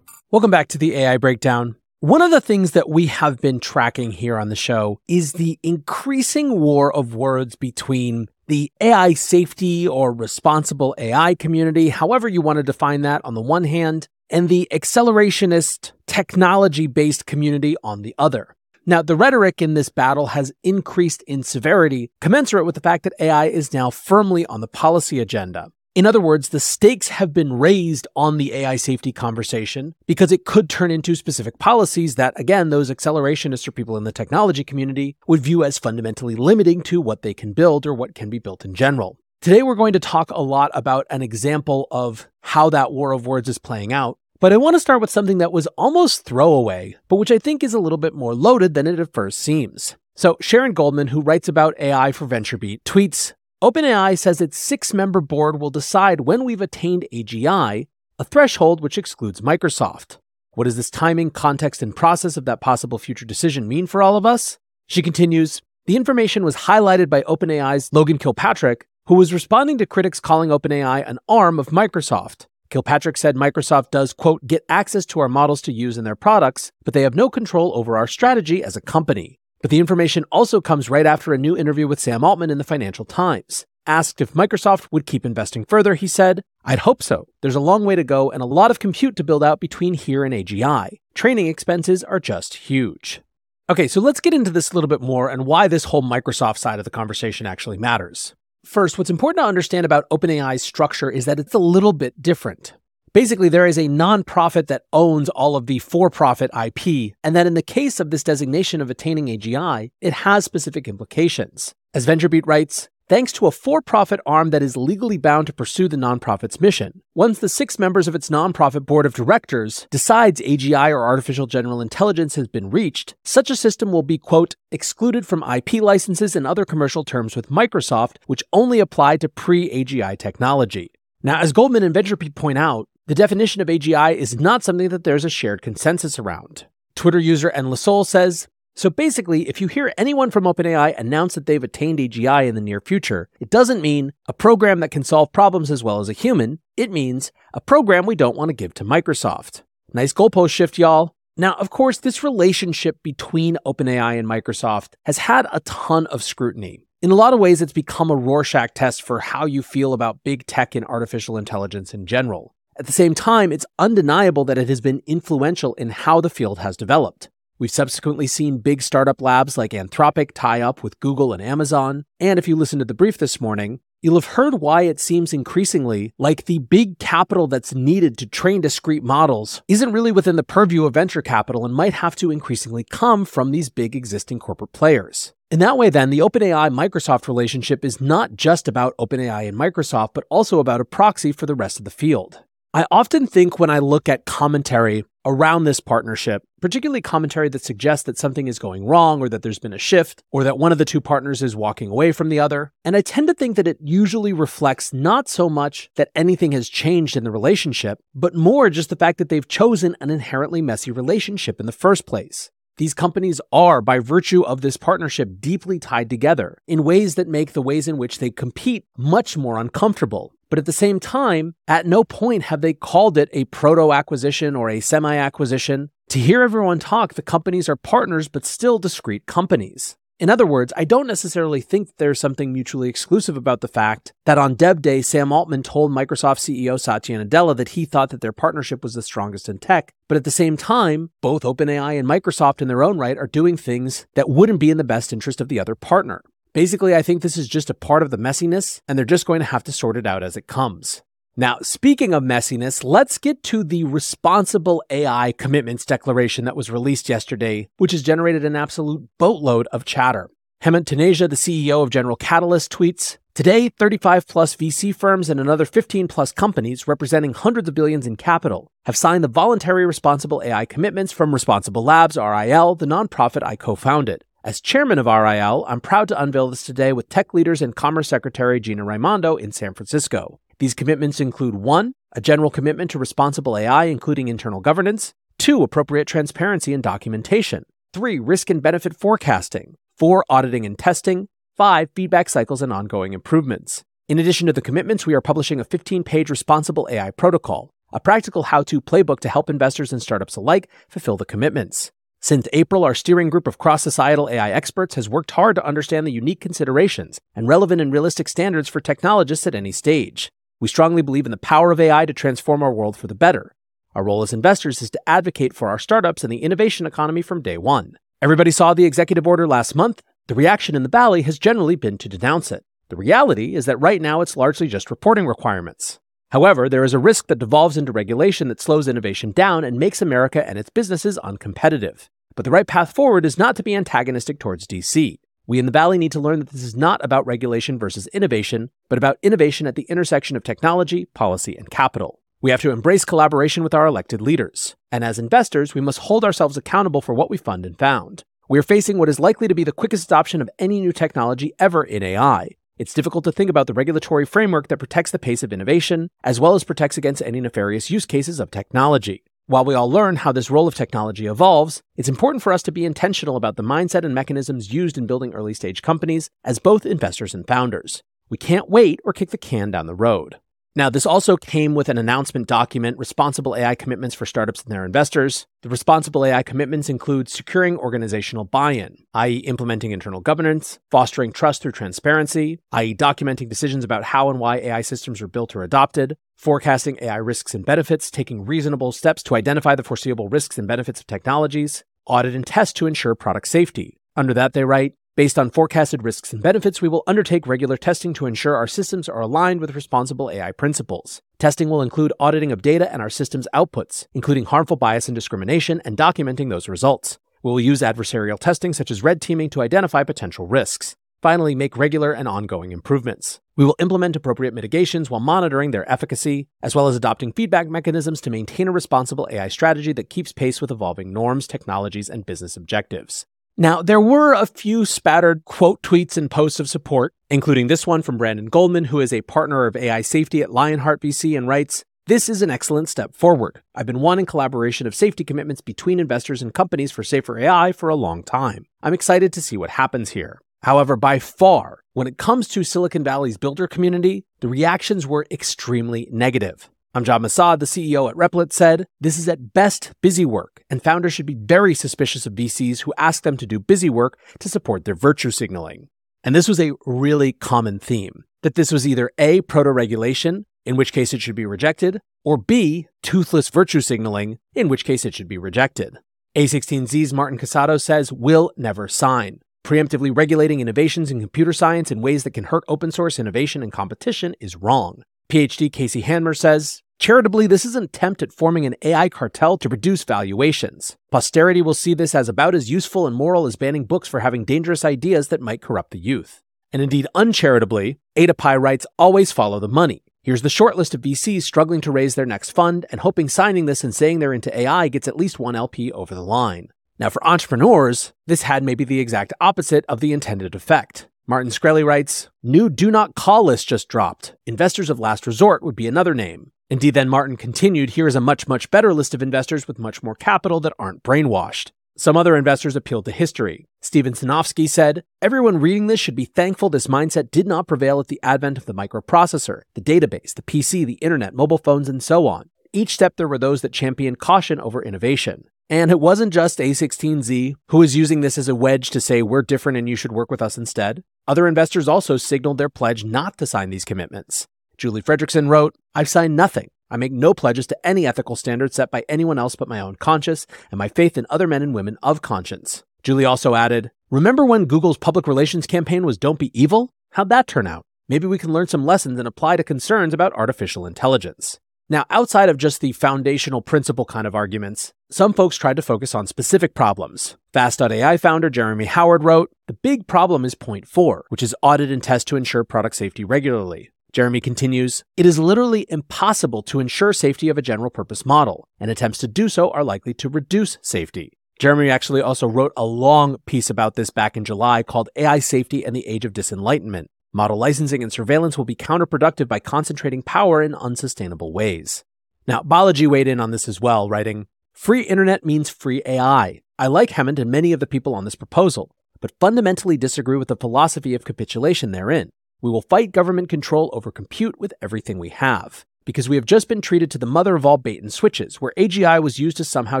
Welcome 0.30 0.50
back 0.50 0.68
to 0.68 0.78
the 0.78 0.96
AI 0.96 1.16
Breakdown. 1.16 1.76
One 2.00 2.20
of 2.20 2.30
the 2.30 2.40
things 2.40 2.72
that 2.72 2.90
we 2.90 3.06
have 3.06 3.40
been 3.40 3.60
tracking 3.60 4.10
here 4.10 4.36
on 4.36 4.48
the 4.48 4.56
show 4.56 5.00
is 5.08 5.32
the 5.34 5.58
increasing 5.62 6.60
war 6.60 6.94
of 6.94 7.14
words 7.14 7.54
between 7.54 8.26
the 8.46 8.70
AI 8.80 9.14
safety 9.14 9.88
or 9.88 10.12
responsible 10.12 10.94
AI 10.98 11.34
community, 11.34 11.88
however 11.88 12.28
you 12.28 12.42
want 12.42 12.58
to 12.58 12.62
define 12.62 13.02
that 13.02 13.20
on 13.24 13.34
the 13.34 13.40
one 13.40 13.64
hand, 13.64 14.08
and 14.28 14.48
the 14.48 14.68
accelerationist 14.70 15.92
technology 16.06 16.86
based 16.86 17.26
community 17.26 17.76
on 17.82 18.02
the 18.02 18.14
other. 18.18 18.56
Now, 18.86 19.00
the 19.00 19.16
rhetoric 19.16 19.62
in 19.62 19.72
this 19.72 19.88
battle 19.88 20.26
has 20.26 20.52
increased 20.62 21.22
in 21.22 21.42
severity, 21.42 22.10
commensurate 22.20 22.66
with 22.66 22.74
the 22.74 22.82
fact 22.82 23.04
that 23.04 23.14
AI 23.18 23.46
is 23.46 23.72
now 23.72 23.88
firmly 23.88 24.44
on 24.46 24.60
the 24.60 24.68
policy 24.68 25.20
agenda. 25.20 25.70
In 25.94 26.06
other 26.06 26.20
words, 26.20 26.48
the 26.48 26.58
stakes 26.58 27.06
have 27.06 27.32
been 27.32 27.52
raised 27.52 28.08
on 28.16 28.36
the 28.36 28.52
AI 28.52 28.74
safety 28.74 29.12
conversation 29.12 29.94
because 30.08 30.32
it 30.32 30.44
could 30.44 30.68
turn 30.68 30.90
into 30.90 31.14
specific 31.14 31.60
policies 31.60 32.16
that, 32.16 32.38
again, 32.38 32.70
those 32.70 32.90
accelerationists 32.90 33.68
or 33.68 33.70
people 33.70 33.96
in 33.96 34.02
the 34.02 34.10
technology 34.10 34.64
community 34.64 35.14
would 35.28 35.38
view 35.38 35.62
as 35.62 35.78
fundamentally 35.78 36.34
limiting 36.34 36.82
to 36.82 37.00
what 37.00 37.22
they 37.22 37.32
can 37.32 37.52
build 37.52 37.86
or 37.86 37.94
what 37.94 38.16
can 38.16 38.28
be 38.28 38.40
built 38.40 38.64
in 38.64 38.74
general. 38.74 39.20
Today, 39.40 39.62
we're 39.62 39.76
going 39.76 39.92
to 39.92 40.00
talk 40.00 40.32
a 40.32 40.42
lot 40.42 40.72
about 40.74 41.06
an 41.10 41.22
example 41.22 41.86
of 41.92 42.26
how 42.42 42.70
that 42.70 42.90
war 42.90 43.12
of 43.12 43.24
words 43.24 43.48
is 43.48 43.58
playing 43.58 43.92
out. 43.92 44.18
But 44.40 44.52
I 44.52 44.56
want 44.56 44.74
to 44.74 44.80
start 44.80 45.00
with 45.00 45.10
something 45.10 45.38
that 45.38 45.52
was 45.52 45.68
almost 45.78 46.24
throwaway, 46.24 46.96
but 47.06 47.16
which 47.16 47.30
I 47.30 47.38
think 47.38 47.62
is 47.62 47.72
a 47.72 47.78
little 47.78 47.98
bit 47.98 48.14
more 48.14 48.34
loaded 48.34 48.74
than 48.74 48.88
it 48.88 48.98
at 48.98 49.14
first 49.14 49.38
seems. 49.38 49.94
So, 50.16 50.38
Sharon 50.40 50.72
Goldman, 50.72 51.08
who 51.08 51.20
writes 51.20 51.48
about 51.48 51.78
AI 51.78 52.10
for 52.10 52.26
VentureBeat, 52.26 52.82
tweets 52.82 53.32
OpenAI 53.64 54.18
says 54.18 54.42
its 54.42 54.58
six 54.58 54.92
member 54.92 55.22
board 55.22 55.58
will 55.58 55.70
decide 55.70 56.20
when 56.20 56.44
we've 56.44 56.60
attained 56.60 57.06
AGI, 57.10 57.86
a 58.18 58.24
threshold 58.24 58.82
which 58.82 58.98
excludes 58.98 59.40
Microsoft. 59.40 60.18
What 60.52 60.64
does 60.64 60.76
this 60.76 60.90
timing, 60.90 61.30
context, 61.30 61.82
and 61.82 61.96
process 61.96 62.36
of 62.36 62.44
that 62.44 62.60
possible 62.60 62.98
future 62.98 63.24
decision 63.24 63.66
mean 63.66 63.86
for 63.86 64.02
all 64.02 64.18
of 64.18 64.26
us? 64.26 64.58
She 64.86 65.00
continues 65.00 65.62
The 65.86 65.96
information 65.96 66.44
was 66.44 66.68
highlighted 66.68 67.08
by 67.08 67.22
OpenAI's 67.22 67.88
Logan 67.90 68.18
Kilpatrick, 68.18 68.86
who 69.06 69.14
was 69.14 69.32
responding 69.32 69.78
to 69.78 69.86
critics 69.86 70.20
calling 70.20 70.50
OpenAI 70.50 71.02
an 71.08 71.18
arm 71.26 71.58
of 71.58 71.68
Microsoft. 71.68 72.44
Kilpatrick 72.68 73.16
said 73.16 73.34
Microsoft 73.34 73.90
does, 73.90 74.12
quote, 74.12 74.46
get 74.46 74.66
access 74.68 75.06
to 75.06 75.20
our 75.20 75.28
models 75.30 75.62
to 75.62 75.72
use 75.72 75.96
in 75.96 76.04
their 76.04 76.14
products, 76.14 76.70
but 76.84 76.92
they 76.92 77.00
have 77.00 77.14
no 77.14 77.30
control 77.30 77.72
over 77.74 77.96
our 77.96 78.06
strategy 78.06 78.62
as 78.62 78.76
a 78.76 78.82
company. 78.82 79.38
But 79.64 79.70
the 79.70 79.78
information 79.78 80.26
also 80.30 80.60
comes 80.60 80.90
right 80.90 81.06
after 81.06 81.32
a 81.32 81.38
new 81.38 81.56
interview 81.56 81.88
with 81.88 81.98
Sam 81.98 82.22
Altman 82.22 82.50
in 82.50 82.58
the 82.58 82.64
Financial 82.64 83.06
Times. 83.06 83.64
Asked 83.86 84.20
if 84.20 84.34
Microsoft 84.34 84.88
would 84.90 85.06
keep 85.06 85.24
investing 85.24 85.64
further, 85.64 85.94
he 85.94 86.06
said, 86.06 86.42
I'd 86.66 86.80
hope 86.80 87.02
so. 87.02 87.28
There's 87.40 87.54
a 87.54 87.60
long 87.60 87.86
way 87.86 87.96
to 87.96 88.04
go 88.04 88.30
and 88.30 88.42
a 88.42 88.44
lot 88.44 88.70
of 88.70 88.78
compute 88.78 89.16
to 89.16 89.24
build 89.24 89.42
out 89.42 89.60
between 89.60 89.94
here 89.94 90.22
and 90.22 90.34
AGI. 90.34 90.98
Training 91.14 91.46
expenses 91.46 92.04
are 92.04 92.20
just 92.20 92.52
huge. 92.68 93.22
Okay, 93.70 93.88
so 93.88 94.02
let's 94.02 94.20
get 94.20 94.34
into 94.34 94.50
this 94.50 94.70
a 94.70 94.74
little 94.74 94.86
bit 94.86 95.00
more 95.00 95.30
and 95.30 95.46
why 95.46 95.66
this 95.66 95.84
whole 95.84 96.02
Microsoft 96.02 96.58
side 96.58 96.78
of 96.78 96.84
the 96.84 96.90
conversation 96.90 97.46
actually 97.46 97.78
matters. 97.78 98.34
First, 98.66 98.98
what's 98.98 99.08
important 99.08 99.42
to 99.42 99.48
understand 99.48 99.86
about 99.86 100.04
OpenAI's 100.10 100.62
structure 100.62 101.08
is 101.08 101.24
that 101.24 101.40
it's 101.40 101.54
a 101.54 101.58
little 101.58 101.94
bit 101.94 102.20
different. 102.20 102.74
Basically, 103.14 103.48
there 103.48 103.64
is 103.64 103.78
a 103.78 103.82
nonprofit 103.82 104.66
that 104.66 104.82
owns 104.92 105.28
all 105.28 105.54
of 105.54 105.66
the 105.66 105.78
for 105.78 106.10
profit 106.10 106.50
IP, 106.52 107.14
and 107.22 107.36
that 107.36 107.46
in 107.46 107.54
the 107.54 107.62
case 107.62 108.00
of 108.00 108.10
this 108.10 108.24
designation 108.24 108.80
of 108.80 108.90
attaining 108.90 109.26
AGI, 109.26 109.92
it 110.00 110.12
has 110.12 110.44
specific 110.44 110.88
implications. 110.88 111.72
As 111.94 112.08
VentureBeat 112.08 112.42
writes, 112.44 112.88
thanks 113.08 113.30
to 113.34 113.46
a 113.46 113.52
for 113.52 113.80
profit 113.80 114.18
arm 114.26 114.50
that 114.50 114.64
is 114.64 114.76
legally 114.76 115.16
bound 115.16 115.46
to 115.46 115.52
pursue 115.52 115.86
the 115.86 115.96
nonprofit's 115.96 116.60
mission. 116.60 117.02
Once 117.14 117.38
the 117.38 117.48
six 117.48 117.78
members 117.78 118.08
of 118.08 118.16
its 118.16 118.30
nonprofit 118.30 118.84
board 118.84 119.06
of 119.06 119.14
directors 119.14 119.86
decides 119.92 120.40
AGI 120.40 120.90
or 120.90 121.04
artificial 121.04 121.46
general 121.46 121.80
intelligence 121.80 122.34
has 122.34 122.48
been 122.48 122.68
reached, 122.68 123.14
such 123.22 123.48
a 123.48 123.54
system 123.54 123.92
will 123.92 124.02
be, 124.02 124.18
quote, 124.18 124.56
excluded 124.72 125.24
from 125.24 125.44
IP 125.44 125.74
licenses 125.74 126.34
and 126.34 126.48
other 126.48 126.64
commercial 126.64 127.04
terms 127.04 127.36
with 127.36 127.48
Microsoft, 127.48 128.16
which 128.26 128.42
only 128.52 128.80
apply 128.80 129.18
to 129.18 129.28
pre 129.28 129.70
AGI 129.70 130.18
technology. 130.18 130.90
Now, 131.22 131.38
as 131.38 131.52
Goldman 131.52 131.84
and 131.84 131.94
VentureBeat 131.94 132.34
point 132.34 132.58
out, 132.58 132.88
the 133.06 133.14
definition 133.14 133.60
of 133.60 133.68
AGI 133.68 134.14
is 134.14 134.40
not 134.40 134.62
something 134.62 134.88
that 134.88 135.04
there's 135.04 135.24
a 135.24 135.30
shared 135.30 135.60
consensus 135.60 136.18
around. 136.18 136.66
Twitter 136.96 137.18
user 137.18 137.52
Enlisol 137.54 138.06
says, 138.06 138.48
so 138.76 138.90
basically, 138.90 139.48
if 139.48 139.60
you 139.60 139.68
hear 139.68 139.92
anyone 139.96 140.32
from 140.32 140.44
OpenAI 140.44 140.98
announce 140.98 141.34
that 141.34 141.46
they've 141.46 141.62
attained 141.62 142.00
AGI 142.00 142.48
in 142.48 142.56
the 142.56 142.60
near 142.60 142.80
future, 142.80 143.28
it 143.38 143.50
doesn't 143.50 143.82
mean 143.82 144.12
a 144.26 144.32
program 144.32 144.80
that 144.80 144.90
can 144.90 145.04
solve 145.04 145.32
problems 145.32 145.70
as 145.70 145.84
well 145.84 146.00
as 146.00 146.08
a 146.08 146.14
human. 146.14 146.58
It 146.76 146.90
means 146.90 147.30
a 147.52 147.60
program 147.60 148.04
we 148.04 148.16
don't 148.16 148.36
want 148.36 148.48
to 148.48 148.54
give 148.54 148.74
to 148.74 148.84
Microsoft. 148.84 149.62
Nice 149.92 150.12
goalpost 150.12 150.50
shift, 150.50 150.76
y'all. 150.78 151.14
Now, 151.36 151.52
of 151.54 151.70
course, 151.70 151.98
this 151.98 152.24
relationship 152.24 153.02
between 153.02 153.58
OpenAI 153.66 154.18
and 154.18 154.26
Microsoft 154.26 154.94
has 155.04 155.18
had 155.18 155.46
a 155.52 155.60
ton 155.60 156.06
of 156.06 156.22
scrutiny. 156.22 156.80
In 157.00 157.10
a 157.10 157.16
lot 157.16 157.34
of 157.34 157.38
ways, 157.38 157.60
it's 157.60 157.72
become 157.72 158.10
a 158.10 158.16
Rorschach 158.16 158.72
test 158.74 159.02
for 159.02 159.20
how 159.20 159.44
you 159.44 159.62
feel 159.62 159.92
about 159.92 160.24
big 160.24 160.46
tech 160.46 160.74
and 160.74 160.86
artificial 160.86 161.36
intelligence 161.36 161.92
in 161.92 162.06
general. 162.06 162.53
At 162.76 162.86
the 162.86 162.92
same 162.92 163.14
time, 163.14 163.52
it's 163.52 163.66
undeniable 163.78 164.44
that 164.46 164.58
it 164.58 164.68
has 164.68 164.80
been 164.80 165.00
influential 165.06 165.74
in 165.74 165.90
how 165.90 166.20
the 166.20 166.30
field 166.30 166.58
has 166.58 166.76
developed. 166.76 167.30
We've 167.56 167.70
subsequently 167.70 168.26
seen 168.26 168.58
big 168.58 168.82
startup 168.82 169.22
labs 169.22 169.56
like 169.56 169.70
Anthropic 169.70 170.32
tie 170.34 170.60
up 170.60 170.82
with 170.82 170.98
Google 170.98 171.32
and 171.32 171.40
Amazon. 171.40 172.04
And 172.18 172.36
if 172.36 172.48
you 172.48 172.56
listen 172.56 172.80
to 172.80 172.84
the 172.84 172.92
brief 172.92 173.16
this 173.16 173.40
morning, 173.40 173.78
you'll 174.02 174.16
have 174.16 174.34
heard 174.34 174.54
why 174.54 174.82
it 174.82 174.98
seems 174.98 175.32
increasingly 175.32 176.14
like 176.18 176.46
the 176.46 176.58
big 176.58 176.98
capital 176.98 177.46
that's 177.46 177.76
needed 177.76 178.18
to 178.18 178.26
train 178.26 178.60
discrete 178.60 179.04
models 179.04 179.62
isn't 179.68 179.92
really 179.92 180.10
within 180.10 180.34
the 180.34 180.42
purview 180.42 180.84
of 180.84 180.94
venture 180.94 181.22
capital 181.22 181.64
and 181.64 181.74
might 181.74 181.94
have 181.94 182.16
to 182.16 182.32
increasingly 182.32 182.82
come 182.82 183.24
from 183.24 183.52
these 183.52 183.70
big 183.70 183.94
existing 183.94 184.40
corporate 184.40 184.72
players. 184.72 185.32
In 185.48 185.60
that 185.60 185.78
way, 185.78 185.90
then, 185.90 186.10
the 186.10 186.18
OpenAI 186.18 186.74
Microsoft 186.74 187.28
relationship 187.28 187.84
is 187.84 188.00
not 188.00 188.34
just 188.34 188.66
about 188.66 188.96
OpenAI 188.98 189.46
and 189.46 189.56
Microsoft, 189.56 190.08
but 190.12 190.24
also 190.28 190.58
about 190.58 190.80
a 190.80 190.84
proxy 190.84 191.30
for 191.30 191.46
the 191.46 191.54
rest 191.54 191.78
of 191.78 191.84
the 191.84 191.90
field. 191.92 192.42
I 192.74 192.86
often 192.90 193.28
think 193.28 193.60
when 193.60 193.70
I 193.70 193.78
look 193.78 194.08
at 194.08 194.24
commentary 194.24 195.04
around 195.24 195.62
this 195.62 195.78
partnership, 195.78 196.42
particularly 196.60 197.00
commentary 197.00 197.48
that 197.50 197.62
suggests 197.62 198.04
that 198.06 198.18
something 198.18 198.48
is 198.48 198.58
going 198.58 198.84
wrong 198.84 199.20
or 199.20 199.28
that 199.28 199.42
there's 199.42 199.60
been 199.60 199.72
a 199.72 199.78
shift 199.78 200.24
or 200.32 200.42
that 200.42 200.58
one 200.58 200.72
of 200.72 200.78
the 200.78 200.84
two 200.84 201.00
partners 201.00 201.40
is 201.40 201.54
walking 201.54 201.88
away 201.88 202.10
from 202.10 202.30
the 202.30 202.40
other. 202.40 202.72
And 202.84 202.96
I 202.96 203.00
tend 203.00 203.28
to 203.28 203.34
think 203.34 203.54
that 203.54 203.68
it 203.68 203.78
usually 203.80 204.32
reflects 204.32 204.92
not 204.92 205.28
so 205.28 205.48
much 205.48 205.88
that 205.94 206.10
anything 206.16 206.50
has 206.50 206.68
changed 206.68 207.16
in 207.16 207.22
the 207.22 207.30
relationship, 207.30 208.00
but 208.12 208.34
more 208.34 208.68
just 208.70 208.90
the 208.90 208.96
fact 208.96 209.18
that 209.18 209.28
they've 209.28 209.46
chosen 209.46 209.96
an 210.00 210.10
inherently 210.10 210.60
messy 210.60 210.90
relationship 210.90 211.60
in 211.60 211.66
the 211.66 211.70
first 211.70 212.06
place. 212.06 212.50
These 212.76 212.94
companies 212.94 213.40
are, 213.52 213.80
by 213.80 214.00
virtue 214.00 214.42
of 214.42 214.60
this 214.60 214.76
partnership, 214.76 215.40
deeply 215.40 215.78
tied 215.78 216.10
together 216.10 216.58
in 216.66 216.82
ways 216.82 217.14
that 217.14 217.28
make 217.28 217.52
the 217.52 217.62
ways 217.62 217.86
in 217.86 217.98
which 217.98 218.18
they 218.18 218.30
compete 218.30 218.84
much 218.98 219.36
more 219.36 219.58
uncomfortable. 219.58 220.32
But 220.50 220.58
at 220.58 220.66
the 220.66 220.72
same 220.72 220.98
time, 220.98 221.54
at 221.68 221.86
no 221.86 222.02
point 222.02 222.44
have 222.44 222.62
they 222.62 222.72
called 222.72 223.16
it 223.16 223.28
a 223.32 223.44
proto 223.44 223.92
acquisition 223.92 224.56
or 224.56 224.70
a 224.70 224.80
semi 224.80 225.16
acquisition. 225.16 225.90
To 226.08 226.18
hear 226.18 226.42
everyone 226.42 226.80
talk, 226.80 227.14
the 227.14 227.22
companies 227.22 227.68
are 227.68 227.76
partners 227.76 228.26
but 228.28 228.44
still 228.44 228.80
discrete 228.80 229.26
companies. 229.26 229.96
In 230.20 230.30
other 230.30 230.46
words, 230.46 230.72
I 230.76 230.84
don't 230.84 231.08
necessarily 231.08 231.60
think 231.60 231.88
there's 231.96 232.20
something 232.20 232.52
mutually 232.52 232.88
exclusive 232.88 233.36
about 233.36 233.62
the 233.62 233.68
fact 233.68 234.12
that 234.26 234.38
on 234.38 234.54
Dev 234.54 234.80
Day, 234.80 235.02
Sam 235.02 235.32
Altman 235.32 235.64
told 235.64 235.90
Microsoft 235.90 236.38
CEO 236.38 236.78
Satya 236.78 237.24
Nadella 237.24 237.56
that 237.56 237.70
he 237.70 237.84
thought 237.84 238.10
that 238.10 238.20
their 238.20 238.32
partnership 238.32 238.84
was 238.84 238.94
the 238.94 239.02
strongest 239.02 239.48
in 239.48 239.58
tech. 239.58 239.92
But 240.06 240.16
at 240.16 240.22
the 240.22 240.30
same 240.30 240.56
time, 240.56 241.10
both 241.20 241.42
OpenAI 241.42 241.98
and 241.98 242.08
Microsoft 242.08 242.62
in 242.62 242.68
their 242.68 242.84
own 242.84 242.96
right 242.96 243.18
are 243.18 243.26
doing 243.26 243.56
things 243.56 244.06
that 244.14 244.28
wouldn't 244.28 244.60
be 244.60 244.70
in 244.70 244.76
the 244.76 244.84
best 244.84 245.12
interest 245.12 245.40
of 245.40 245.48
the 245.48 245.58
other 245.58 245.74
partner. 245.74 246.22
Basically, 246.52 246.94
I 246.94 247.02
think 247.02 247.20
this 247.20 247.36
is 247.36 247.48
just 247.48 247.68
a 247.68 247.74
part 247.74 248.04
of 248.04 248.10
the 248.10 248.18
messiness, 248.18 248.80
and 248.86 248.96
they're 248.96 249.04
just 249.04 249.26
going 249.26 249.40
to 249.40 249.46
have 249.46 249.64
to 249.64 249.72
sort 249.72 249.96
it 249.96 250.06
out 250.06 250.22
as 250.22 250.36
it 250.36 250.46
comes. 250.46 251.02
Now, 251.36 251.58
speaking 251.62 252.14
of 252.14 252.22
messiness, 252.22 252.84
let's 252.84 253.18
get 253.18 253.42
to 253.44 253.64
the 253.64 253.82
responsible 253.82 254.84
AI 254.88 255.32
commitments 255.32 255.84
declaration 255.84 256.44
that 256.44 256.54
was 256.54 256.70
released 256.70 257.08
yesterday, 257.08 257.68
which 257.76 257.90
has 257.90 258.04
generated 258.04 258.44
an 258.44 258.54
absolute 258.54 259.08
boatload 259.18 259.66
of 259.72 259.84
chatter. 259.84 260.30
Hemant 260.62 260.84
Taneja, 260.84 261.28
the 261.28 261.34
CEO 261.34 261.82
of 261.82 261.90
General 261.90 262.14
Catalyst, 262.14 262.70
tweets 262.70 263.18
Today, 263.34 263.68
35 263.68 264.28
plus 264.28 264.54
VC 264.54 264.94
firms 264.94 265.28
and 265.28 265.40
another 265.40 265.64
15 265.64 266.06
plus 266.06 266.30
companies 266.30 266.86
representing 266.86 267.34
hundreds 267.34 267.68
of 267.68 267.74
billions 267.74 268.06
in 268.06 268.14
capital 268.14 268.68
have 268.86 268.96
signed 268.96 269.24
the 269.24 269.28
voluntary 269.28 269.86
responsible 269.86 270.40
AI 270.44 270.64
commitments 270.64 271.10
from 271.10 271.34
Responsible 271.34 271.82
Labs, 271.82 272.16
RIL, 272.16 272.76
the 272.76 272.86
nonprofit 272.86 273.42
I 273.42 273.56
co 273.56 273.74
founded. 273.74 274.22
As 274.44 274.60
chairman 274.60 275.00
of 275.00 275.06
RIL, 275.06 275.64
I'm 275.66 275.80
proud 275.80 276.06
to 276.08 276.22
unveil 276.22 276.48
this 276.50 276.64
today 276.64 276.92
with 276.92 277.08
tech 277.08 277.34
leaders 277.34 277.60
and 277.60 277.74
Commerce 277.74 278.06
Secretary 278.06 278.60
Gina 278.60 278.84
Raimondo 278.84 279.34
in 279.34 279.50
San 279.50 279.74
Francisco. 279.74 280.38
These 280.58 280.74
commitments 280.74 281.20
include 281.20 281.56
one, 281.56 281.94
a 282.12 282.20
general 282.20 282.50
commitment 282.50 282.90
to 282.92 282.98
responsible 282.98 283.56
AI, 283.56 283.84
including 283.84 284.28
internal 284.28 284.60
governance, 284.60 285.12
two, 285.38 285.62
appropriate 285.62 286.06
transparency 286.06 286.72
and 286.72 286.82
documentation, 286.82 287.64
three, 287.92 288.18
risk 288.18 288.50
and 288.50 288.62
benefit 288.62 288.96
forecasting, 288.96 289.74
four, 289.98 290.24
auditing 290.28 290.64
and 290.64 290.78
testing, 290.78 291.28
five, 291.56 291.88
feedback 291.94 292.28
cycles 292.28 292.62
and 292.62 292.72
ongoing 292.72 293.12
improvements. 293.12 293.82
In 294.08 294.18
addition 294.18 294.46
to 294.46 294.52
the 294.52 294.60
commitments, 294.60 295.06
we 295.06 295.14
are 295.14 295.20
publishing 295.20 295.60
a 295.60 295.64
15 295.64 296.04
page 296.04 296.30
responsible 296.30 296.86
AI 296.90 297.10
protocol, 297.10 297.70
a 297.92 298.00
practical 298.00 298.44
how 298.44 298.62
to 298.64 298.80
playbook 298.80 299.20
to 299.20 299.28
help 299.28 299.50
investors 299.50 299.92
and 299.92 300.02
startups 300.02 300.36
alike 300.36 300.68
fulfill 300.88 301.16
the 301.16 301.24
commitments. 301.24 301.90
Since 302.20 302.48
April, 302.52 302.84
our 302.84 302.94
steering 302.94 303.28
group 303.28 303.46
of 303.46 303.58
cross 303.58 303.82
societal 303.82 304.30
AI 304.30 304.50
experts 304.50 304.94
has 304.94 305.10
worked 305.10 305.32
hard 305.32 305.56
to 305.56 305.66
understand 305.66 306.06
the 306.06 306.12
unique 306.12 306.40
considerations 306.40 307.20
and 307.34 307.48
relevant 307.48 307.82
and 307.82 307.92
realistic 307.92 308.28
standards 308.28 308.68
for 308.68 308.80
technologists 308.80 309.46
at 309.46 309.54
any 309.54 309.72
stage. 309.72 310.30
We 310.60 310.68
strongly 310.68 311.02
believe 311.02 311.26
in 311.26 311.30
the 311.30 311.36
power 311.36 311.72
of 311.72 311.80
AI 311.80 312.06
to 312.06 312.12
transform 312.12 312.62
our 312.62 312.72
world 312.72 312.96
for 312.96 313.06
the 313.06 313.14
better. 313.14 313.54
Our 313.94 314.04
role 314.04 314.22
as 314.22 314.32
investors 314.32 314.82
is 314.82 314.90
to 314.90 315.00
advocate 315.08 315.54
for 315.54 315.68
our 315.68 315.78
startups 315.78 316.24
and 316.24 316.32
the 316.32 316.42
innovation 316.42 316.86
economy 316.86 317.22
from 317.22 317.42
day 317.42 317.58
one. 317.58 317.96
Everybody 318.22 318.50
saw 318.50 318.74
the 318.74 318.84
executive 318.84 319.26
order 319.26 319.46
last 319.46 319.74
month. 319.74 320.02
The 320.26 320.34
reaction 320.34 320.74
in 320.74 320.82
the 320.82 320.88
Valley 320.88 321.22
has 321.22 321.38
generally 321.38 321.76
been 321.76 321.98
to 321.98 322.08
denounce 322.08 322.50
it. 322.50 322.64
The 322.88 322.96
reality 322.96 323.54
is 323.54 323.66
that 323.66 323.80
right 323.80 324.00
now 324.00 324.20
it's 324.20 324.36
largely 324.36 324.66
just 324.66 324.90
reporting 324.90 325.26
requirements. 325.26 326.00
However, 326.30 326.68
there 326.68 326.84
is 326.84 326.94
a 326.94 326.98
risk 326.98 327.28
that 327.28 327.38
devolves 327.38 327.76
into 327.76 327.92
regulation 327.92 328.48
that 328.48 328.60
slows 328.60 328.88
innovation 328.88 329.32
down 329.32 329.62
and 329.64 329.78
makes 329.78 330.02
America 330.02 330.48
and 330.48 330.58
its 330.58 330.70
businesses 330.70 331.18
uncompetitive. 331.22 332.08
But 332.34 332.44
the 332.44 332.50
right 332.50 332.66
path 332.66 332.92
forward 332.92 333.24
is 333.24 333.38
not 333.38 333.54
to 333.56 333.62
be 333.62 333.76
antagonistic 333.76 334.38
towards 334.38 334.66
DC. 334.66 335.18
We 335.46 335.58
in 335.58 335.66
the 335.66 335.72
Valley 335.72 335.98
need 335.98 336.12
to 336.12 336.20
learn 336.20 336.38
that 336.38 336.50
this 336.50 336.62
is 336.62 336.74
not 336.74 337.04
about 337.04 337.26
regulation 337.26 337.78
versus 337.78 338.06
innovation, 338.08 338.70
but 338.88 338.96
about 338.96 339.18
innovation 339.22 339.66
at 339.66 339.74
the 339.74 339.82
intersection 339.82 340.36
of 340.36 340.42
technology, 340.42 341.04
policy, 341.06 341.54
and 341.54 341.70
capital. 341.70 342.20
We 342.40 342.50
have 342.50 342.62
to 342.62 342.70
embrace 342.70 343.04
collaboration 343.04 343.62
with 343.62 343.74
our 343.74 343.86
elected 343.86 344.22
leaders. 344.22 344.74
And 344.90 345.04
as 345.04 345.18
investors, 345.18 345.74
we 345.74 345.82
must 345.82 346.00
hold 346.00 346.24
ourselves 346.24 346.56
accountable 346.56 347.02
for 347.02 347.14
what 347.14 347.28
we 347.28 347.36
fund 347.36 347.66
and 347.66 347.78
found. 347.78 348.22
We 348.48 348.58
are 348.58 348.62
facing 348.62 348.98
what 348.98 349.08
is 349.08 349.20
likely 349.20 349.48
to 349.48 349.54
be 349.54 349.64
the 349.64 349.72
quickest 349.72 350.06
adoption 350.06 350.40
of 350.40 350.50
any 350.58 350.80
new 350.80 350.92
technology 350.92 351.52
ever 351.58 351.84
in 351.84 352.02
AI. 352.02 352.48
It's 352.76 352.94
difficult 352.94 353.24
to 353.24 353.32
think 353.32 353.50
about 353.50 353.66
the 353.66 353.74
regulatory 353.74 354.26
framework 354.26 354.68
that 354.68 354.78
protects 354.78 355.10
the 355.10 355.18
pace 355.18 355.42
of 355.42 355.52
innovation, 355.52 356.10
as 356.22 356.40
well 356.40 356.54
as 356.54 356.64
protects 356.64 356.98
against 356.98 357.22
any 357.22 357.40
nefarious 357.40 357.90
use 357.90 358.06
cases 358.06 358.40
of 358.40 358.50
technology. 358.50 359.22
While 359.46 359.66
we 359.66 359.74
all 359.74 359.90
learn 359.90 360.16
how 360.16 360.32
this 360.32 360.50
role 360.50 360.66
of 360.66 360.74
technology 360.74 361.26
evolves, 361.26 361.82
it's 361.96 362.08
important 362.08 362.42
for 362.42 362.50
us 362.50 362.62
to 362.62 362.72
be 362.72 362.86
intentional 362.86 363.36
about 363.36 363.56
the 363.56 363.62
mindset 363.62 364.02
and 364.02 364.14
mechanisms 364.14 364.72
used 364.72 364.96
in 364.96 365.06
building 365.06 365.34
early 365.34 365.52
stage 365.52 365.82
companies 365.82 366.30
as 366.44 366.58
both 366.58 366.86
investors 366.86 367.34
and 367.34 367.46
founders. 367.46 368.02
We 368.30 368.38
can't 368.38 368.70
wait 368.70 369.00
or 369.04 369.12
kick 369.12 369.32
the 369.32 369.36
can 369.36 369.70
down 369.70 369.84
the 369.86 369.94
road. 369.94 370.36
Now, 370.76 370.90
this 370.90 371.06
also 371.06 371.36
came 371.36 371.76
with 371.76 371.88
an 371.88 371.98
announcement 371.98 372.48
document, 372.48 372.98
Responsible 372.98 373.54
AI 373.54 373.76
Commitments 373.76 374.16
for 374.16 374.26
Startups 374.26 374.64
and 374.64 374.72
Their 374.72 374.84
Investors. 374.84 375.46
The 375.62 375.68
responsible 375.68 376.24
AI 376.24 376.42
commitments 376.42 376.88
include 376.88 377.28
securing 377.28 377.78
organizational 377.78 378.44
buy 378.44 378.72
in, 378.72 378.96
i.e., 379.14 379.36
implementing 379.36 379.92
internal 379.92 380.20
governance, 380.20 380.80
fostering 380.90 381.32
trust 381.32 381.62
through 381.62 381.72
transparency, 381.72 382.58
i.e., 382.72 382.92
documenting 382.92 383.48
decisions 383.48 383.84
about 383.84 384.02
how 384.02 384.30
and 384.30 384.40
why 384.40 384.56
AI 384.56 384.80
systems 384.80 385.22
are 385.22 385.28
built 385.28 385.54
or 385.54 385.62
adopted, 385.62 386.16
forecasting 386.36 386.98
AI 387.00 387.18
risks 387.18 387.54
and 387.54 387.64
benefits, 387.64 388.10
taking 388.10 388.44
reasonable 388.44 388.90
steps 388.90 389.22
to 389.22 389.36
identify 389.36 389.76
the 389.76 389.84
foreseeable 389.84 390.28
risks 390.28 390.58
and 390.58 390.66
benefits 390.66 390.98
of 390.98 391.06
technologies, 391.06 391.84
audit 392.04 392.34
and 392.34 392.48
test 392.48 392.74
to 392.74 392.86
ensure 392.86 393.14
product 393.14 393.46
safety. 393.46 393.96
Under 394.16 394.34
that, 394.34 394.54
they 394.54 394.64
write, 394.64 394.94
Based 395.16 395.38
on 395.38 395.50
forecasted 395.50 396.02
risks 396.02 396.32
and 396.32 396.42
benefits, 396.42 396.82
we 396.82 396.88
will 396.88 397.04
undertake 397.06 397.46
regular 397.46 397.76
testing 397.76 398.14
to 398.14 398.26
ensure 398.26 398.56
our 398.56 398.66
systems 398.66 399.08
are 399.08 399.20
aligned 399.20 399.60
with 399.60 399.76
responsible 399.76 400.28
AI 400.28 400.50
principles. 400.50 401.22
Testing 401.38 401.70
will 401.70 401.82
include 401.82 402.12
auditing 402.18 402.50
of 402.50 402.62
data 402.62 402.92
and 402.92 403.00
our 403.00 403.10
systems' 403.10 403.46
outputs, 403.54 404.08
including 404.12 404.44
harmful 404.44 404.76
bias 404.76 405.06
and 405.06 405.14
discrimination, 405.14 405.80
and 405.84 405.96
documenting 405.96 406.50
those 406.50 406.68
results. 406.68 407.20
We 407.44 407.52
will 407.52 407.60
use 407.60 407.80
adversarial 407.80 408.40
testing 408.40 408.72
such 408.72 408.90
as 408.90 409.04
red 409.04 409.20
teaming 409.20 409.50
to 409.50 409.62
identify 409.62 410.02
potential 410.02 410.48
risks. 410.48 410.96
Finally, 411.22 411.54
make 411.54 411.76
regular 411.76 412.10
and 412.10 412.26
ongoing 412.26 412.72
improvements. 412.72 413.40
We 413.56 413.64
will 413.64 413.76
implement 413.78 414.16
appropriate 414.16 414.52
mitigations 414.52 415.10
while 415.10 415.20
monitoring 415.20 415.70
their 415.70 415.88
efficacy, 415.90 416.48
as 416.60 416.74
well 416.74 416.88
as 416.88 416.96
adopting 416.96 417.32
feedback 417.32 417.68
mechanisms 417.68 418.20
to 418.22 418.30
maintain 418.30 418.66
a 418.66 418.72
responsible 418.72 419.28
AI 419.30 419.46
strategy 419.46 419.92
that 419.92 420.10
keeps 420.10 420.32
pace 420.32 420.60
with 420.60 420.72
evolving 420.72 421.12
norms, 421.12 421.46
technologies, 421.46 422.10
and 422.10 422.26
business 422.26 422.56
objectives. 422.56 423.26
Now, 423.56 423.82
there 423.82 424.00
were 424.00 424.32
a 424.32 424.46
few 424.46 424.84
spattered 424.84 425.44
quote 425.44 425.80
tweets 425.82 426.16
and 426.16 426.28
posts 426.28 426.58
of 426.58 426.68
support, 426.68 427.14
including 427.30 427.68
this 427.68 427.86
one 427.86 428.02
from 428.02 428.18
Brandon 428.18 428.46
Goldman, 428.46 428.86
who 428.86 428.98
is 428.98 429.12
a 429.12 429.22
partner 429.22 429.66
of 429.66 429.76
AI 429.76 430.00
safety 430.00 430.42
at 430.42 430.50
Lionheart 430.50 431.00
VC 431.00 431.38
and 431.38 431.46
writes, 431.46 431.84
this 432.06 432.28
is 432.28 432.42
an 432.42 432.50
excellent 432.50 432.90
step 432.90 433.14
forward. 433.14 433.62
I've 433.74 433.86
been 433.86 434.00
wanting 434.00 434.26
collaboration 434.26 434.86
of 434.86 434.94
safety 434.94 435.24
commitments 435.24 435.62
between 435.62 436.00
investors 436.00 436.42
and 436.42 436.52
companies 436.52 436.92
for 436.92 437.02
safer 437.02 437.38
AI 437.38 437.72
for 437.72 437.88
a 437.88 437.94
long 437.94 438.22
time. 438.22 438.66
I'm 438.82 438.92
excited 438.92 439.32
to 439.32 439.40
see 439.40 439.56
what 439.56 439.70
happens 439.70 440.10
here. 440.10 440.40
However, 440.64 440.96
by 440.96 441.18
far, 441.18 441.80
when 441.94 442.06
it 442.06 442.18
comes 442.18 442.48
to 442.48 442.64
Silicon 442.64 443.04
Valley's 443.04 443.38
builder 443.38 443.66
community, 443.66 444.26
the 444.40 444.48
reactions 444.48 445.06
were 445.06 445.26
extremely 445.30 446.08
negative. 446.10 446.68
Amjad 446.94 447.22
Masad, 447.22 447.58
the 447.58 447.66
CEO 447.66 448.08
at 448.08 448.14
Replit, 448.14 448.52
said, 448.52 448.86
This 449.00 449.18
is 449.18 449.28
at 449.28 449.52
best 449.52 449.90
busy 450.00 450.24
work, 450.24 450.62
and 450.70 450.80
founders 450.80 451.12
should 451.12 451.26
be 451.26 451.34
very 451.34 451.74
suspicious 451.74 452.24
of 452.24 452.34
VCs 452.34 452.82
who 452.82 452.94
ask 452.96 453.24
them 453.24 453.36
to 453.38 453.46
do 453.46 453.58
busy 453.58 453.90
work 453.90 454.16
to 454.38 454.48
support 454.48 454.84
their 454.84 454.94
virtue 454.94 455.32
signaling. 455.32 455.88
And 456.22 456.36
this 456.36 456.46
was 456.46 456.60
a 456.60 456.72
really 456.86 457.32
common 457.32 457.80
theme 457.80 458.22
that 458.42 458.54
this 458.54 458.70
was 458.70 458.86
either 458.86 459.10
A, 459.18 459.40
proto 459.40 459.72
regulation, 459.72 460.46
in 460.64 460.76
which 460.76 460.92
case 460.92 461.12
it 461.12 461.20
should 461.20 461.34
be 461.34 461.46
rejected, 461.46 462.00
or 462.24 462.36
B, 462.36 462.86
toothless 463.02 463.48
virtue 463.48 463.80
signaling, 463.80 464.38
in 464.54 464.68
which 464.68 464.84
case 464.84 465.04
it 465.04 465.14
should 465.14 465.28
be 465.28 465.38
rejected. 465.38 465.98
A16Z's 466.36 467.12
Martin 467.12 467.38
Casado 467.38 467.80
says, 467.80 468.12
will 468.12 468.52
never 468.56 468.86
sign. 468.86 469.40
Preemptively 469.64 470.16
regulating 470.16 470.60
innovations 470.60 471.10
in 471.10 471.20
computer 471.20 471.52
science 471.52 471.90
in 471.90 472.02
ways 472.02 472.22
that 472.22 472.34
can 472.34 472.44
hurt 472.44 472.64
open 472.68 472.92
source 472.92 473.18
innovation 473.18 473.64
and 473.64 473.72
competition 473.72 474.36
is 474.40 474.54
wrong. 474.54 475.02
PhD 475.34 475.72
Casey 475.72 476.02
Handmer 476.02 476.32
says, 476.32 476.80
Charitably, 477.00 477.48
this 477.48 477.64
is 477.64 477.74
an 477.74 477.82
attempt 477.82 478.22
at 478.22 478.32
forming 478.32 478.66
an 478.66 478.76
AI 478.82 479.08
cartel 479.08 479.58
to 479.58 479.68
reduce 479.68 480.04
valuations. 480.04 480.96
Posterity 481.10 481.60
will 481.60 481.74
see 481.74 481.92
this 481.92 482.14
as 482.14 482.28
about 482.28 482.54
as 482.54 482.70
useful 482.70 483.04
and 483.04 483.16
moral 483.16 483.44
as 483.46 483.56
banning 483.56 483.84
books 483.84 484.06
for 484.06 484.20
having 484.20 484.44
dangerous 484.44 484.84
ideas 484.84 485.26
that 485.28 485.40
might 485.40 485.60
corrupt 485.60 485.90
the 485.90 485.98
youth. 485.98 486.40
And 486.72 486.80
indeed, 486.80 487.08
uncharitably, 487.16 487.98
AdaPi 488.16 488.60
writes 488.60 488.86
always 488.96 489.32
follow 489.32 489.58
the 489.58 489.66
money. 489.66 490.04
Here's 490.22 490.42
the 490.42 490.48
short 490.48 490.76
list 490.76 490.94
of 490.94 491.00
VCs 491.00 491.42
struggling 491.42 491.80
to 491.80 491.90
raise 491.90 492.14
their 492.14 492.26
next 492.26 492.50
fund 492.50 492.86
and 492.92 493.00
hoping 493.00 493.28
signing 493.28 493.66
this 493.66 493.82
and 493.82 493.92
saying 493.92 494.20
they're 494.20 494.32
into 494.32 494.56
AI 494.56 494.86
gets 494.86 495.08
at 495.08 495.16
least 495.16 495.40
one 495.40 495.56
LP 495.56 495.90
over 495.90 496.14
the 496.14 496.22
line. 496.22 496.68
Now, 496.96 497.10
for 497.10 497.26
entrepreneurs, 497.26 498.12
this 498.28 498.42
had 498.42 498.62
maybe 498.62 498.84
the 498.84 499.00
exact 499.00 499.32
opposite 499.40 499.84
of 499.88 499.98
the 499.98 500.12
intended 500.12 500.54
effect. 500.54 501.08
Martin 501.26 501.50
Shkreli 501.50 501.82
writes, 501.82 502.28
New 502.42 502.68
do 502.68 502.90
not 502.90 503.14
call 503.14 503.44
list 503.44 503.66
just 503.66 503.88
dropped. 503.88 504.34
Investors 504.44 504.90
of 504.90 505.00
last 505.00 505.26
resort 505.26 505.62
would 505.62 505.74
be 505.74 505.86
another 505.86 506.12
name. 506.12 506.52
Indeed, 506.68 506.92
then 506.92 507.08
Martin 507.08 507.38
continued, 507.38 507.90
here 507.90 508.06
is 508.06 508.14
a 508.14 508.20
much, 508.20 508.46
much 508.46 508.70
better 508.70 508.92
list 508.92 509.14
of 509.14 509.22
investors 509.22 509.66
with 509.66 509.78
much 509.78 510.02
more 510.02 510.14
capital 510.14 510.60
that 510.60 510.74
aren't 510.78 511.02
brainwashed. 511.02 511.70
Some 511.96 512.14
other 512.14 512.36
investors 512.36 512.76
appealed 512.76 513.06
to 513.06 513.10
history. 513.10 513.64
Steven 513.80 514.12
Sinofsky 514.12 514.68
said, 514.68 515.02
Everyone 515.22 515.60
reading 515.60 515.86
this 515.86 515.98
should 515.98 516.14
be 516.14 516.26
thankful 516.26 516.68
this 516.68 516.88
mindset 516.88 517.30
did 517.30 517.46
not 517.46 517.68
prevail 517.68 518.00
at 518.00 518.08
the 518.08 518.20
advent 518.22 518.58
of 518.58 518.66
the 518.66 518.74
microprocessor, 518.74 519.62
the 519.74 519.80
database, 519.80 520.34
the 520.34 520.42
PC, 520.42 520.84
the 520.84 520.94
internet, 520.94 521.32
mobile 521.32 521.56
phones, 521.56 521.88
and 521.88 522.02
so 522.02 522.26
on. 522.26 522.50
Each 522.74 522.92
step 522.92 523.16
there 523.16 523.28
were 523.28 523.38
those 523.38 523.62
that 523.62 523.72
championed 523.72 524.18
caution 524.18 524.60
over 524.60 524.82
innovation. 524.82 525.44
And 525.70 525.90
it 525.90 526.00
wasn't 526.00 526.32
just 526.32 526.58
A16Z 526.58 527.54
who 527.68 527.78
was 527.78 527.96
using 527.96 528.20
this 528.20 528.36
as 528.36 528.48
a 528.48 528.54
wedge 528.54 528.90
to 528.90 529.00
say 529.00 529.22
we're 529.22 529.42
different 529.42 529.78
and 529.78 529.88
you 529.88 529.96
should 529.96 530.12
work 530.12 530.30
with 530.30 530.42
us 530.42 530.58
instead. 530.58 531.02
Other 531.26 531.48
investors 531.48 531.88
also 531.88 532.16
signaled 532.18 532.58
their 532.58 532.68
pledge 532.68 533.04
not 533.04 533.38
to 533.38 533.46
sign 533.46 533.70
these 533.70 533.84
commitments. 533.84 534.46
Julie 534.76 535.02
Fredrickson 535.02 535.48
wrote, 535.48 535.74
I've 535.94 536.08
signed 536.08 536.36
nothing. 536.36 536.68
I 536.90 536.96
make 536.98 537.12
no 537.12 537.32
pledges 537.32 537.66
to 537.68 537.86
any 537.86 538.06
ethical 538.06 538.36
standard 538.36 538.74
set 538.74 538.90
by 538.90 539.04
anyone 539.08 539.38
else 539.38 539.56
but 539.56 539.68
my 539.68 539.80
own 539.80 539.96
conscience 539.96 540.46
and 540.70 540.78
my 540.78 540.88
faith 540.88 541.16
in 541.16 541.26
other 541.30 541.46
men 541.46 541.62
and 541.62 541.74
women 541.74 541.96
of 542.02 542.20
conscience. 542.20 542.82
Julie 543.02 543.24
also 543.24 543.54
added, 543.54 543.90
Remember 544.10 544.44
when 544.44 544.66
Google's 544.66 544.98
public 544.98 545.26
relations 545.26 545.66
campaign 545.66 546.04
was 546.04 546.18
Don't 546.18 546.38
Be 546.38 546.50
Evil? 546.58 546.90
How'd 547.12 547.30
that 547.30 547.46
turn 547.46 547.66
out? 547.66 547.84
Maybe 548.08 548.26
we 548.26 548.38
can 548.38 548.52
learn 548.52 548.66
some 548.66 548.84
lessons 548.84 549.18
and 549.18 549.26
apply 549.26 549.56
to 549.56 549.64
concerns 549.64 550.12
about 550.12 550.34
artificial 550.34 550.86
intelligence. 550.86 551.58
Now, 551.90 552.06
outside 552.08 552.48
of 552.48 552.56
just 552.56 552.80
the 552.80 552.92
foundational 552.92 553.60
principle 553.60 554.06
kind 554.06 554.26
of 554.26 554.34
arguments, 554.34 554.94
some 555.10 555.34
folks 555.34 555.56
tried 555.56 555.76
to 555.76 555.82
focus 555.82 556.14
on 556.14 556.26
specific 556.26 556.74
problems. 556.74 557.36
Fast.ai 557.52 558.16
founder 558.16 558.48
Jeremy 558.48 558.86
Howard 558.86 559.22
wrote, 559.22 559.50
The 559.66 559.74
big 559.74 560.06
problem 560.06 560.46
is 560.46 560.54
point 560.54 560.88
four, 560.88 561.26
which 561.28 561.42
is 561.42 561.54
audit 561.60 561.90
and 561.90 562.02
test 562.02 562.26
to 562.28 562.36
ensure 562.36 562.64
product 562.64 562.96
safety 562.96 563.22
regularly. 563.22 563.90
Jeremy 564.12 564.40
continues, 564.40 565.04
It 565.16 565.26
is 565.26 565.38
literally 565.38 565.86
impossible 565.90 566.62
to 566.64 566.80
ensure 566.80 567.12
safety 567.12 567.50
of 567.50 567.58
a 567.58 567.62
general 567.62 567.90
purpose 567.90 568.24
model, 568.24 568.66
and 568.80 568.90
attempts 568.90 569.18
to 569.18 569.28
do 569.28 569.50
so 569.50 569.70
are 569.70 569.84
likely 569.84 570.14
to 570.14 570.28
reduce 570.30 570.78
safety. 570.80 571.36
Jeremy 571.58 571.90
actually 571.90 572.22
also 572.22 572.48
wrote 572.48 572.72
a 572.76 572.84
long 572.84 573.36
piece 573.46 573.70
about 573.70 573.94
this 573.94 574.10
back 574.10 574.36
in 574.36 574.44
July 574.44 574.82
called 574.82 575.10
AI 575.16 575.38
Safety 575.38 575.84
and 575.84 575.94
the 575.94 576.06
Age 576.06 576.24
of 576.24 576.32
Dislightenment. 576.32 577.10
Model 577.36 577.56
licensing 577.56 578.00
and 578.00 578.12
surveillance 578.12 578.56
will 578.56 578.64
be 578.64 578.76
counterproductive 578.76 579.48
by 579.48 579.58
concentrating 579.58 580.22
power 580.22 580.62
in 580.62 580.72
unsustainable 580.72 581.52
ways. 581.52 582.04
Now, 582.46 582.60
Balaji 582.60 583.08
weighed 583.08 583.26
in 583.26 583.40
on 583.40 583.50
this 583.50 583.66
as 583.66 583.80
well, 583.80 584.08
writing, 584.08 584.46
Free 584.72 585.00
internet 585.00 585.44
means 585.44 585.68
free 585.68 586.00
AI. 586.06 586.60
I 586.78 586.86
like 586.86 587.10
Hemant 587.10 587.40
and 587.40 587.50
many 587.50 587.72
of 587.72 587.80
the 587.80 587.88
people 587.88 588.14
on 588.14 588.24
this 588.24 588.36
proposal, 588.36 588.92
but 589.20 589.32
fundamentally 589.40 589.96
disagree 589.96 590.36
with 590.36 590.46
the 590.46 590.54
philosophy 590.54 591.12
of 591.12 591.24
capitulation 591.24 591.90
therein. 591.90 592.30
We 592.62 592.70
will 592.70 592.82
fight 592.82 593.10
government 593.10 593.48
control 593.48 593.90
over 593.92 594.12
compute 594.12 594.60
with 594.60 594.72
everything 594.80 595.18
we 595.18 595.30
have. 595.30 595.84
Because 596.04 596.28
we 596.28 596.36
have 596.36 596.46
just 596.46 596.68
been 596.68 596.80
treated 596.80 597.10
to 597.10 597.18
the 597.18 597.26
mother 597.26 597.56
of 597.56 597.66
all 597.66 597.78
bait 597.78 598.00
and 598.00 598.12
switches, 598.12 598.60
where 598.60 598.74
AGI 598.78 599.20
was 599.20 599.40
used 599.40 599.56
to 599.56 599.64
somehow 599.64 600.00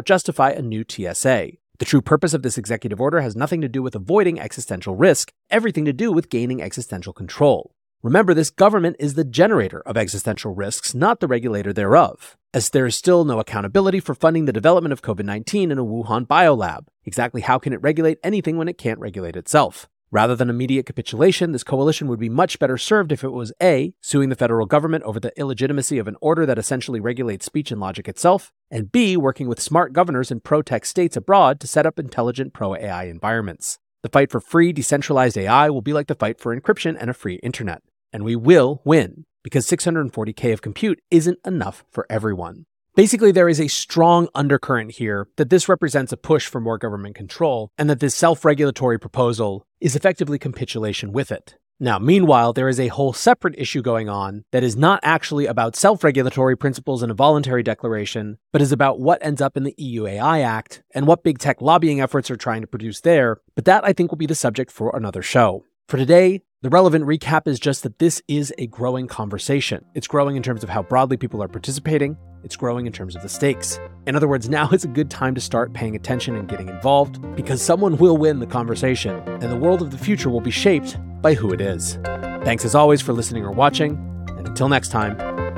justify 0.00 0.50
a 0.50 0.62
new 0.62 0.84
TSA. 0.88 1.50
The 1.78 1.84
true 1.84 2.00
purpose 2.00 2.34
of 2.34 2.42
this 2.42 2.56
executive 2.56 3.00
order 3.00 3.20
has 3.20 3.34
nothing 3.34 3.60
to 3.60 3.68
do 3.68 3.82
with 3.82 3.96
avoiding 3.96 4.38
existential 4.38 4.94
risk, 4.94 5.32
everything 5.50 5.84
to 5.86 5.92
do 5.92 6.12
with 6.12 6.30
gaining 6.30 6.62
existential 6.62 7.12
control. 7.12 7.72
Remember, 8.00 8.32
this 8.32 8.50
government 8.50 8.94
is 9.00 9.14
the 9.14 9.24
generator 9.24 9.80
of 9.80 9.96
existential 9.96 10.54
risks, 10.54 10.94
not 10.94 11.18
the 11.18 11.26
regulator 11.26 11.72
thereof, 11.72 12.36
as 12.52 12.70
there 12.70 12.86
is 12.86 12.94
still 12.94 13.24
no 13.24 13.40
accountability 13.40 13.98
for 13.98 14.14
funding 14.14 14.44
the 14.44 14.52
development 14.52 14.92
of 14.92 15.02
COVID 15.02 15.24
19 15.24 15.72
in 15.72 15.78
a 15.78 15.84
Wuhan 15.84 16.26
biolab. 16.26 16.86
Exactly 17.04 17.40
how 17.40 17.58
can 17.58 17.72
it 17.72 17.82
regulate 17.82 18.18
anything 18.22 18.56
when 18.56 18.68
it 18.68 18.78
can't 18.78 19.00
regulate 19.00 19.34
itself? 19.34 19.88
Rather 20.14 20.36
than 20.36 20.48
immediate 20.48 20.86
capitulation, 20.86 21.50
this 21.50 21.64
coalition 21.64 22.06
would 22.06 22.20
be 22.20 22.28
much 22.28 22.60
better 22.60 22.78
served 22.78 23.10
if 23.10 23.24
it 23.24 23.32
was 23.32 23.52
A, 23.60 23.94
suing 24.00 24.28
the 24.28 24.36
federal 24.36 24.64
government 24.64 25.02
over 25.02 25.18
the 25.18 25.32
illegitimacy 25.36 25.98
of 25.98 26.06
an 26.06 26.14
order 26.20 26.46
that 26.46 26.56
essentially 26.56 27.00
regulates 27.00 27.44
speech 27.44 27.72
and 27.72 27.80
logic 27.80 28.06
itself, 28.06 28.52
and 28.70 28.92
B, 28.92 29.16
working 29.16 29.48
with 29.48 29.60
smart 29.60 29.92
governors 29.92 30.30
in 30.30 30.38
pro 30.38 30.62
tech 30.62 30.84
states 30.84 31.16
abroad 31.16 31.58
to 31.58 31.66
set 31.66 31.84
up 31.84 31.98
intelligent 31.98 32.52
pro 32.52 32.76
AI 32.76 33.06
environments. 33.06 33.80
The 34.04 34.08
fight 34.08 34.30
for 34.30 34.38
free, 34.38 34.72
decentralized 34.72 35.36
AI 35.36 35.68
will 35.68 35.82
be 35.82 35.92
like 35.92 36.06
the 36.06 36.14
fight 36.14 36.38
for 36.38 36.56
encryption 36.56 36.96
and 36.96 37.10
a 37.10 37.14
free 37.14 37.40
internet. 37.42 37.82
And 38.12 38.22
we 38.22 38.36
will 38.36 38.82
win, 38.84 39.24
because 39.42 39.66
640K 39.66 40.52
of 40.52 40.62
compute 40.62 41.00
isn't 41.10 41.40
enough 41.44 41.84
for 41.90 42.06
everyone. 42.08 42.66
Basically, 42.96 43.32
there 43.32 43.48
is 43.48 43.60
a 43.60 43.66
strong 43.66 44.28
undercurrent 44.36 44.92
here 44.92 45.26
that 45.36 45.50
this 45.50 45.68
represents 45.68 46.12
a 46.12 46.16
push 46.16 46.46
for 46.46 46.60
more 46.60 46.78
government 46.78 47.16
control, 47.16 47.72
and 47.76 47.90
that 47.90 47.98
this 47.98 48.14
self 48.14 48.44
regulatory 48.44 49.00
proposal 49.00 49.66
is 49.80 49.96
effectively 49.96 50.38
capitulation 50.38 51.10
with 51.10 51.32
it. 51.32 51.56
Now, 51.80 51.98
meanwhile, 51.98 52.52
there 52.52 52.68
is 52.68 52.78
a 52.78 52.86
whole 52.86 53.12
separate 53.12 53.56
issue 53.58 53.82
going 53.82 54.08
on 54.08 54.44
that 54.52 54.62
is 54.62 54.76
not 54.76 55.00
actually 55.02 55.46
about 55.46 55.74
self 55.74 56.04
regulatory 56.04 56.56
principles 56.56 57.02
in 57.02 57.10
a 57.10 57.14
voluntary 57.14 57.64
declaration, 57.64 58.38
but 58.52 58.62
is 58.62 58.70
about 58.70 59.00
what 59.00 59.18
ends 59.22 59.40
up 59.42 59.56
in 59.56 59.64
the 59.64 59.74
EU 59.76 60.06
AI 60.06 60.40
Act 60.42 60.84
and 60.94 61.08
what 61.08 61.24
big 61.24 61.40
tech 61.40 61.60
lobbying 61.60 62.00
efforts 62.00 62.30
are 62.30 62.36
trying 62.36 62.60
to 62.60 62.68
produce 62.68 63.00
there. 63.00 63.40
But 63.56 63.64
that 63.64 63.84
I 63.84 63.92
think 63.92 64.12
will 64.12 64.18
be 64.18 64.26
the 64.26 64.36
subject 64.36 64.70
for 64.70 64.96
another 64.96 65.20
show. 65.20 65.64
For 65.86 65.98
today, 65.98 66.40
the 66.62 66.70
relevant 66.70 67.04
recap 67.04 67.46
is 67.46 67.60
just 67.60 67.82
that 67.82 67.98
this 67.98 68.22
is 68.26 68.54
a 68.56 68.66
growing 68.68 69.06
conversation. 69.06 69.84
It's 69.94 70.06
growing 70.06 70.34
in 70.34 70.42
terms 70.42 70.62
of 70.62 70.70
how 70.70 70.82
broadly 70.82 71.18
people 71.18 71.42
are 71.42 71.48
participating, 71.48 72.16
it's 72.42 72.56
growing 72.56 72.86
in 72.86 72.92
terms 72.92 73.14
of 73.14 73.22
the 73.22 73.28
stakes. 73.28 73.78
In 74.06 74.16
other 74.16 74.26
words, 74.26 74.48
now 74.48 74.68
is 74.72 74.84
a 74.84 74.88
good 74.88 75.10
time 75.10 75.34
to 75.34 75.42
start 75.42 75.74
paying 75.74 75.94
attention 75.94 76.36
and 76.36 76.48
getting 76.48 76.70
involved 76.70 77.20
because 77.36 77.60
someone 77.60 77.98
will 77.98 78.16
win 78.16 78.38
the 78.38 78.46
conversation, 78.46 79.16
and 79.26 79.52
the 79.52 79.56
world 79.56 79.82
of 79.82 79.90
the 79.90 79.98
future 79.98 80.30
will 80.30 80.40
be 80.40 80.50
shaped 80.50 80.96
by 81.20 81.34
who 81.34 81.52
it 81.52 81.60
is. 81.60 81.98
Thanks 82.44 82.64
as 82.64 82.74
always 82.74 83.02
for 83.02 83.12
listening 83.12 83.44
or 83.44 83.52
watching, 83.52 83.96
and 84.38 84.48
until 84.48 84.70
next 84.70 84.88
time, 84.88 85.16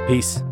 peace. 0.08 0.42